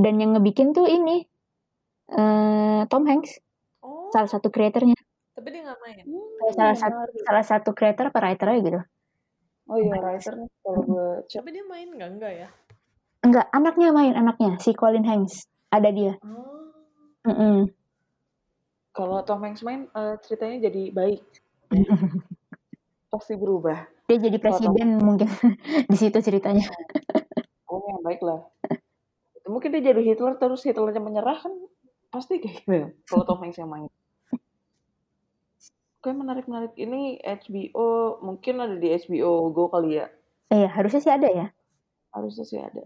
dan 0.03 0.15
yang 0.21 0.31
ngebikin 0.37 0.69
tuh 0.77 0.87
ini 0.89 1.17
eh 2.19 2.81
Tom 2.91 3.03
Hanks, 3.09 3.31
Oh, 3.39 3.42
salah 4.13 4.29
satu 4.29 4.53
kreatornya. 4.53 4.93
tapi 5.33 5.49
dia 5.49 5.65
nggak 5.65 5.79
main. 5.81 6.05
Kayak 6.05 6.53
salah 6.53 6.77
satu 6.77 7.01
salah 7.25 7.45
satu 7.45 7.69
creator 7.73 8.13
apa 8.13 8.19
writer 8.21 8.47
aja 8.53 8.61
gitu. 8.61 8.81
Oh 9.65 9.77
iya, 9.81 9.97
writer 9.97 10.33
nih 10.37 10.49
kalau 10.61 10.81
gue 10.85 11.07
cek. 11.25 11.37
Tapi 11.41 11.49
dia 11.57 11.65
main 11.65 11.89
nggak 11.89 12.09
enggak 12.13 12.33
ya? 12.37 12.47
Enggak, 13.25 13.45
anaknya 13.49 13.89
main 13.89 14.13
anaknya 14.13 14.61
si 14.61 14.77
Colin 14.77 15.07
Hanks. 15.07 15.49
Ada 15.73 15.89
dia. 15.89 16.13
Oh, 16.21 16.69
Mm-mm. 17.25 17.71
Kalau 18.93 19.25
Tom 19.25 19.41
Hanks 19.41 19.65
main 19.65 19.89
eh, 19.89 20.15
ceritanya 20.21 20.69
jadi 20.69 20.93
baik. 20.93 21.23
Pasti 23.11 23.33
berubah. 23.33 23.89
Dia 24.05 24.17
jadi 24.21 24.37
Kalau 24.37 24.59
Tom 24.61 24.77
presiden 24.77 24.89
mungkin 25.01 25.29
di 25.91 25.97
situ 25.97 26.21
ceritanya. 26.21 26.69
Oh 27.73 27.81
yang 27.89 28.05
baik 28.05 28.21
lah. 28.21 28.37
Mungkin 29.49 29.73
dia 29.73 29.81
jadi 29.89 29.97
Hitler 30.05 30.37
terus 30.37 30.61
Hitlernya 30.61 31.01
menyerah 31.01 31.41
kan 31.41 31.49
pasti 32.13 32.37
kayak 32.37 32.61
gitu. 32.61 32.93
Kalau 33.09 33.25
Tom 33.25 33.41
Hanks 33.41 33.57
yang 33.57 33.65
main. 33.65 33.89
Oke 36.03 36.11
menarik 36.11 36.51
menarik. 36.51 36.75
Ini 36.75 37.23
HBO 37.23 38.19
mungkin 38.19 38.59
ada 38.59 38.75
di 38.75 38.91
HBO 38.91 39.55
Go 39.55 39.71
kali 39.71 40.03
ya. 40.03 40.11
Iya, 40.51 40.67
harusnya 40.75 40.99
sih 40.99 41.07
ada 41.15 41.31
ya. 41.31 41.47
Harusnya 42.11 42.43
sih 42.43 42.59
ada. 42.59 42.83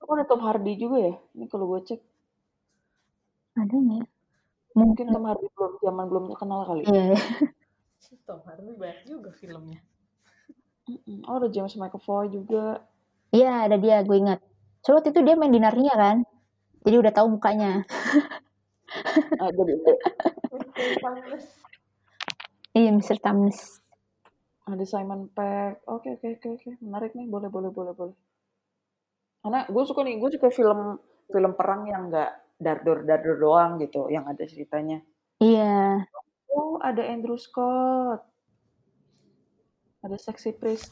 Oh 0.00 0.16
ada 0.16 0.24
Tom 0.24 0.40
Hardy 0.40 0.72
juga 0.80 0.96
ya. 0.96 1.12
Ini 1.36 1.44
kalau 1.52 1.68
gue 1.68 1.84
cek 1.84 2.00
Ada 3.60 3.68
nggak 3.68 4.00
ya? 4.00 4.06
mungkin 4.80 5.12
Tom 5.12 5.28
Hardy 5.28 5.44
belum 5.52 5.72
zaman 5.76 6.04
belum 6.08 6.24
terkenal 6.32 6.64
kali. 6.64 6.88
Iya. 6.88 7.20
Tom 8.32 8.40
Hardy 8.48 8.72
banyak 8.80 9.12
juga 9.12 9.28
filmnya. 9.36 9.84
Oh 11.28 11.36
ada 11.36 11.52
James 11.52 11.76
McAvoy 11.76 12.32
juga. 12.32 12.80
Iya, 13.28 13.68
ada 13.68 13.76
dia, 13.76 14.00
gue 14.00 14.16
ingat. 14.16 14.40
So, 14.80 14.96
waktu 14.96 15.12
itu 15.12 15.20
dia 15.20 15.36
main 15.36 15.52
di 15.52 15.60
Narnia 15.60 15.92
kan. 15.92 16.24
Jadi 16.80 16.96
udah 16.96 17.12
tahu 17.12 17.36
mukanya. 17.36 17.84
Ah, 19.36 19.52
jadi 19.52 19.76
Iya, 22.74 22.90
Mr. 22.90 23.22
Tumnus. 23.22 23.78
ada 24.66 24.82
Simon 24.82 25.30
Pegg. 25.30 25.78
Oke 25.86 26.18
oke 26.18 26.26
oke 26.34 26.48
oke. 26.58 26.70
Menarik 26.82 27.14
nih. 27.14 27.30
Boleh 27.30 27.46
boleh 27.46 27.70
boleh 27.70 27.94
boleh. 27.94 28.16
Karena 29.46 29.62
gue 29.70 29.82
suka 29.86 30.02
nih. 30.02 30.18
Gue 30.18 30.34
suka 30.34 30.50
film 30.50 30.98
film 31.30 31.52
perang 31.54 31.86
yang 31.86 32.10
nggak 32.10 32.58
dardor 32.58 33.06
dardor 33.06 33.36
doang 33.38 33.78
gitu. 33.78 34.10
Yang 34.10 34.24
ada 34.26 34.44
ceritanya. 34.50 34.98
Iya. 35.38 36.02
Oh, 36.50 36.82
ada 36.82 37.02
Andrew 37.06 37.38
Scott. 37.38 38.26
Ada 40.02 40.18
Sexy 40.18 40.50
Priest. 40.50 40.90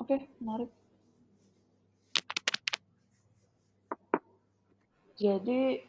Oke, 0.00 0.32
menarik. 0.40 0.72
Jadi 5.20 5.84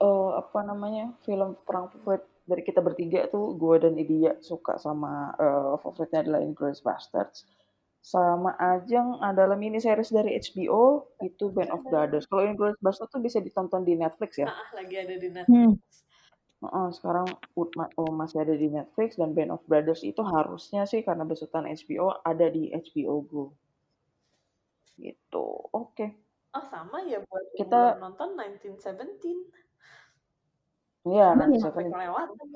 uh, 0.00 0.40
apa 0.40 0.58
namanya 0.64 1.12
film 1.22 1.58
perang 1.62 1.92
favorit 1.92 2.24
dari 2.44 2.62
kita 2.64 2.80
bertiga 2.84 3.28
tuh 3.28 3.56
gue 3.56 3.76
dan 3.80 3.94
Idia 3.96 4.36
suka 4.40 4.76
sama 4.76 5.32
uh, 5.36 5.76
favoritnya 5.80 6.24
adalah 6.24 6.40
Inglourious 6.44 6.84
Basterds 6.84 7.48
sama 8.04 8.52
Ajeng 8.60 9.16
adalah 9.24 9.56
mini 9.56 9.80
series 9.80 10.12
dari 10.12 10.36
HBO 10.36 11.08
itu 11.24 11.48
Band 11.48 11.72
of 11.72 11.88
Brothers. 11.88 12.28
Kalau 12.28 12.44
Inglourious 12.44 12.76
Basterds 12.84 13.08
tuh 13.16 13.24
bisa 13.24 13.40
ditonton 13.40 13.80
di 13.80 13.96
Netflix 13.96 14.36
ya? 14.36 14.52
Ah, 14.52 14.76
lagi 14.76 15.00
ada 15.00 15.16
di 15.16 15.32
Netflix. 15.32 15.48
Hmm. 15.48 15.72
Uh, 16.64 16.92
sekarang 16.92 17.24
oh, 17.56 18.12
masih 18.12 18.44
ada 18.44 18.52
di 18.52 18.68
Netflix 18.68 19.16
dan 19.16 19.32
Band 19.32 19.56
of 19.56 19.64
Brothers 19.64 20.04
itu 20.04 20.20
harusnya 20.20 20.84
sih 20.84 21.00
karena 21.00 21.24
besutan 21.24 21.64
HBO 21.64 22.20
ada 22.20 22.52
di 22.52 22.68
HBO 22.76 23.24
Go. 23.24 23.44
Gitu. 25.00 25.46
Oke. 25.72 25.96
Okay. 25.96 26.10
Oh, 26.52 26.64
sama 26.68 27.08
ya 27.08 27.24
buat 27.24 27.56
kita 27.56 28.04
nonton 28.04 28.36
1917. 28.36 29.63
Iya, 31.04 31.36
nanti 31.36 31.60
ya. 31.60 31.68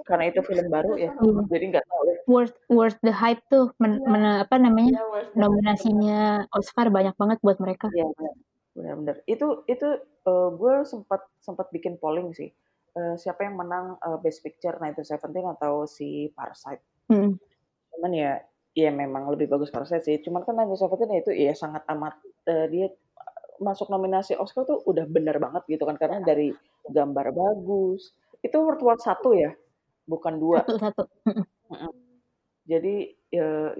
Karena 0.09 0.25
itu 0.33 0.41
film 0.41 0.73
baru 0.73 0.97
ya, 0.97 1.13
iya. 1.13 1.43
jadi 1.53 1.65
nggak 1.69 1.85
tahu 1.85 2.03
ya. 2.09 2.17
Worth 2.25 2.57
worth 2.73 2.99
the 3.05 3.13
hype 3.13 3.45
tuh, 3.53 3.77
men, 3.77 4.01
men 4.09 4.25
apa 4.41 4.57
namanya, 4.57 4.97
ya, 4.97 5.05
nominasinya 5.37 6.49
Oscar 6.57 6.89
banyak 6.89 7.13
banget 7.21 7.39
buat 7.45 7.61
mereka. 7.61 7.93
Iya, 7.93 8.09
benar-benar. 8.73 9.21
Itu 9.29 9.69
itu 9.69 10.01
uh, 10.25 10.49
gue 10.57 10.89
sempat 10.89 11.29
sempat 11.45 11.69
bikin 11.77 12.01
polling 12.01 12.33
sih 12.33 12.49
uh, 12.99 13.15
siapa 13.21 13.45
yang 13.45 13.61
menang 13.61 14.01
uh, 14.01 14.17
Best 14.17 14.41
Picture 14.41 14.81
1917 14.81 15.55
atau 15.59 15.85
si 15.85 16.33
Parasite. 16.33 16.83
Hmm. 17.13 17.37
Cuman 17.93 18.13
ya, 18.17 18.41
ya 18.73 18.91
memang 18.91 19.29
lebih 19.29 19.51
bagus 19.51 19.69
Parasite 19.69 20.05
sih. 20.05 20.17
Cuman 20.25 20.43
kan 20.49 20.57
1917 20.57 21.23
itu 21.23 21.31
ya 21.37 21.53
sangat 21.53 21.85
amat 21.93 22.17
uh, 22.49 22.67
dia 22.71 22.89
masuk 23.59 23.91
nominasi 23.91 24.39
Oscar 24.39 24.63
tuh 24.63 24.87
udah 24.87 25.03
bener 25.11 25.35
banget 25.43 25.67
gitu 25.67 25.83
kan 25.83 25.99
karena 25.99 26.23
dari 26.23 26.55
gambar 26.89 27.35
bagus. 27.35 28.15
Itu 28.43 28.57
World 28.63 28.83
War 28.83 28.99
satu 28.99 29.35
ya, 29.35 29.51
bukan 30.07 30.39
dua. 30.39 30.63
Satu 30.63 30.77
satu. 30.79 31.03
Jadi 32.69 33.17
ya, 33.33 33.73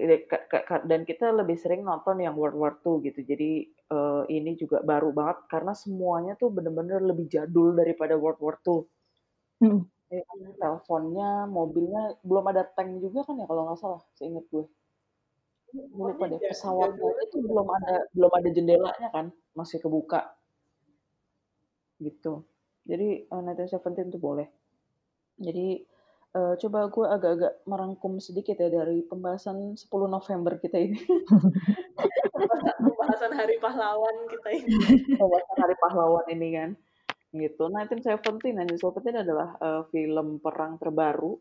dan 0.89 1.05
kita 1.05 1.29
lebih 1.29 1.61
sering 1.61 1.85
nonton 1.85 2.25
yang 2.25 2.33
World 2.33 2.57
War 2.57 2.73
II 2.81 3.05
gitu. 3.05 3.21
Jadi 3.21 3.69
uh, 3.93 4.25
ini 4.25 4.57
juga 4.57 4.81
baru 4.81 5.13
banget 5.13 5.45
karena 5.45 5.77
semuanya 5.77 6.33
tuh 6.33 6.49
bener-bener 6.49 6.97
lebih 6.97 7.29
jadul 7.29 7.77
daripada 7.77 8.17
World 8.17 8.41
War 8.41 8.57
II. 8.65 8.81
Hmm. 9.61 9.85
Ya, 10.09 10.25
teleponnya, 10.57 11.45
mobilnya, 11.45 12.17
belum 12.25 12.49
ada 12.49 12.65
tank 12.65 12.97
juga 12.97 13.29
kan 13.29 13.37
ya 13.37 13.45
kalau 13.45 13.69
nggak 13.69 13.77
salah, 13.77 14.01
seingat 14.17 14.41
gue. 14.49 14.65
Gue 15.69 16.07
lupa 16.09 16.25
deh, 16.25 16.41
pesawatnya 16.41 17.13
itu 17.29 17.37
belum 17.45 17.67
ada 17.69 18.09
belum 18.09 18.31
ada 18.33 18.49
jendelanya 18.49 19.07
kan, 19.13 19.29
masih 19.53 19.77
kebuka. 19.77 20.33
Gitu. 22.01 22.41
Jadi 22.89 23.29
uh, 23.29 23.67
Seventeen 23.69 24.09
tuh 24.09 24.17
boleh. 24.17 24.49
Jadi 25.37 25.85
uh, 26.33 26.57
coba 26.57 26.89
gue 26.89 27.05
agak-agak 27.05 27.53
merangkum 27.69 28.17
sedikit 28.17 28.57
ya 28.57 28.73
dari 28.73 29.05
pembahasan 29.05 29.77
10 29.77 29.85
November 30.09 30.57
kita 30.57 30.81
ini. 30.81 30.97
pembahasan 32.89 33.31
Hari 33.37 33.61
Pahlawan 33.61 34.15
kita 34.25 34.49
ini. 34.57 34.73
Pembahasan 35.15 35.57
Hari 35.61 35.75
Pahlawan 35.77 36.25
ini 36.33 36.49
kan 36.57 36.69
gitu. 37.29 37.69
1917, 37.69 38.57
1917 38.81 39.21
adalah 39.21 39.53
uh, 39.61 39.85
film 39.93 40.41
perang 40.41 40.81
terbaru 40.81 41.37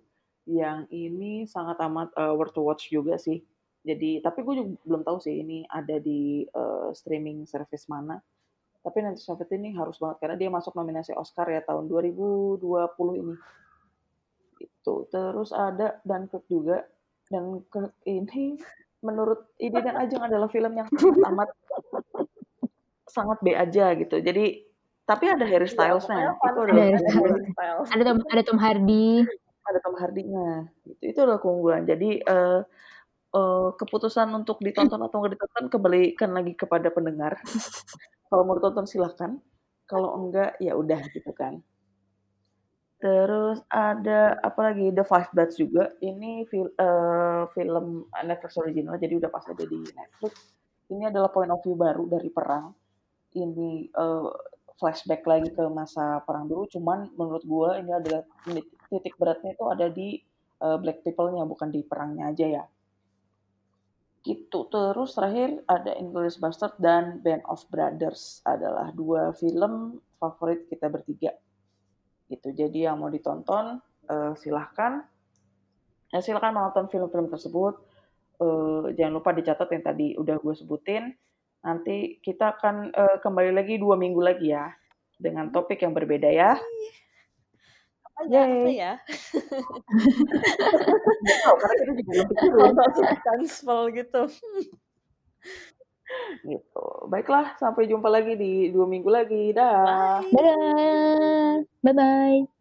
yang 0.48 0.88
ini 0.92 1.44
sangat 1.48 1.80
amat 1.84 2.12
uh, 2.16 2.32
worth 2.36 2.56
to 2.56 2.64
watch 2.64 2.92
juga 2.92 3.16
sih. 3.16 3.40
Jadi, 3.84 4.20
tapi 4.20 4.44
gue 4.44 4.54
juga 4.58 4.70
belum 4.84 5.02
tahu 5.04 5.18
sih 5.20 5.40
ini 5.40 5.64
ada 5.68 5.96
di 5.96 6.44
uh, 6.52 6.92
streaming 6.92 7.48
service 7.48 7.88
mana. 7.88 8.20
Tapi 8.78 8.96
1917 9.02 9.58
ini 9.58 9.70
harus 9.74 9.98
banget 9.98 10.16
karena 10.22 10.36
dia 10.38 10.50
masuk 10.50 10.72
nominasi 10.78 11.12
Oscar 11.12 11.50
ya 11.50 11.60
tahun 11.66 11.90
2020 11.90 12.62
ini. 13.20 13.34
Itu. 14.62 15.06
Terus 15.10 15.50
ada 15.52 15.98
Dunkirk 16.06 16.46
juga. 16.46 16.86
Dan 17.28 17.60
ini 18.08 18.56
menurut 19.04 19.52
ini 19.60 19.78
dan 19.78 19.94
Ajeng 20.00 20.24
adalah 20.24 20.48
film 20.48 20.72
yang 20.74 20.88
sangat 20.90 21.28
amat 21.28 21.48
sangat 23.06 23.38
B 23.44 23.52
aja 23.52 23.92
gitu. 23.98 24.16
Jadi 24.22 24.68
tapi 25.08 25.24
ada 25.24 25.44
Harry 25.48 25.64
iya, 25.64 25.72
Styles-nya. 25.72 26.20
Ya, 26.20 26.32
itu 26.36 26.60
ada, 26.68 26.72
Harry 26.84 27.48
Styles. 27.48 27.88
Ada 27.88 28.02
Tom, 28.04 28.18
ada 28.28 28.42
Tom 28.44 28.58
Hardy. 28.60 29.24
Ada 29.64 29.78
Tom 29.80 29.96
Hardy-nya. 29.96 30.68
Itu, 30.84 31.02
itu 31.04 31.18
adalah 31.24 31.40
keunggulan. 31.40 31.88
Jadi 31.88 32.20
uh, 32.28 32.60
uh, 33.32 33.68
keputusan 33.72 34.28
untuk 34.36 34.60
ditonton 34.60 35.00
atau 35.00 35.16
nggak 35.24 35.32
ditonton 35.40 35.64
kembalikan 35.72 36.30
lagi 36.36 36.52
kepada 36.52 36.92
pendengar. 36.92 37.40
Kalau 38.28 38.42
mau 38.44 38.56
ditonton 38.56 38.86
silahkan. 38.88 39.36
Kalau 39.88 40.20
enggak 40.20 40.60
ya 40.60 40.76
udah 40.76 41.00
gitu 41.12 41.32
kan. 41.32 41.64
Terus 43.00 43.62
ada 43.72 44.36
apa 44.42 44.72
lagi 44.72 44.92
The 44.92 45.04
Five 45.06 45.32
Bloods 45.32 45.56
juga. 45.56 45.96
Ini 46.04 46.44
fil 46.46 46.68
uh, 46.76 47.48
film 47.56 48.04
Netflix 48.12 48.60
original 48.60 49.00
jadi 49.00 49.16
udah 49.16 49.30
pas 49.32 49.44
ada 49.48 49.64
di 49.64 49.80
Netflix. 49.80 50.52
Ini 50.92 51.08
adalah 51.08 51.32
point 51.32 51.48
of 51.48 51.64
view 51.64 51.72
baru 51.72 52.04
dari 52.04 52.28
perang. 52.28 52.76
Ini 53.32 53.92
uh, 53.96 54.28
flashback 54.78 55.26
lagi 55.26 55.50
ke 55.50 55.64
masa 55.68 56.22
perang 56.22 56.46
dulu 56.46 56.70
cuman 56.70 57.10
menurut 57.18 57.42
gue 57.42 57.70
ini 57.82 57.92
adalah 57.92 58.22
titik 58.88 59.18
beratnya 59.18 59.58
itu 59.58 59.64
ada 59.66 59.86
di 59.90 60.22
uh, 60.62 60.78
black 60.78 61.02
people-nya 61.02 61.42
bukan 61.44 61.74
di 61.74 61.82
perangnya 61.82 62.30
aja 62.30 62.46
ya 62.46 62.64
gitu. 64.22 64.66
Terus 64.68 65.14
terakhir 65.14 65.62
ada 65.66 65.94
Inglourious 65.96 66.38
Bastard 66.40 66.76
dan 66.78 67.22
Band 67.22 67.44
of 67.46 67.62
Brothers 67.70 68.42
adalah 68.44 68.90
dua 68.92 69.34
film 69.36 70.02
favorit 70.18 70.66
kita 70.66 70.90
bertiga. 70.90 71.32
Gitu. 72.28 72.52
Jadi 72.52 72.84
yang 72.84 73.00
mau 73.00 73.08
ditonton 73.08 73.80
uh, 74.10 74.32
silahkan. 74.36 75.04
Ya 76.08 76.20
silahkan 76.24 76.52
menonton 76.52 76.88
film-film 76.88 77.28
tersebut. 77.28 77.80
Uh, 78.38 78.94
jangan 78.94 79.18
lupa 79.18 79.34
dicatat 79.34 79.68
yang 79.72 79.84
tadi 79.84 80.06
udah 80.16 80.36
gue 80.40 80.54
sebutin. 80.54 81.12
Nanti 81.64 82.22
kita 82.22 82.58
akan 82.58 82.94
uh, 82.94 83.16
kembali 83.18 83.50
lagi 83.50 83.76
dua 83.76 83.98
minggu 83.98 84.20
lagi 84.22 84.54
ya 84.54 84.70
dengan 85.18 85.50
topik 85.50 85.82
yang 85.82 85.92
berbeda 85.92 86.30
ya. 86.30 86.56
Apa 88.18 88.26
ya? 88.26 88.42
Apa 88.42 88.70
ya? 88.74 88.92
tahu, 91.46 91.54
karena 91.62 91.74
kita 91.78 91.92
juga 91.94 92.10
belum 92.10 92.26
pikirin. 92.34 92.74
Cancel 93.22 93.80
gitu. 93.94 94.22
gitu. 96.42 96.86
Baiklah, 97.06 97.54
sampai 97.62 97.86
jumpa 97.86 98.10
lagi 98.10 98.34
di 98.34 98.74
dua 98.74 98.90
minggu 98.90 99.06
lagi. 99.06 99.54
Dah. 99.54 100.18
Bye. 100.18 100.34
Dadah. 100.34 101.52
Bye-bye. 101.86 102.57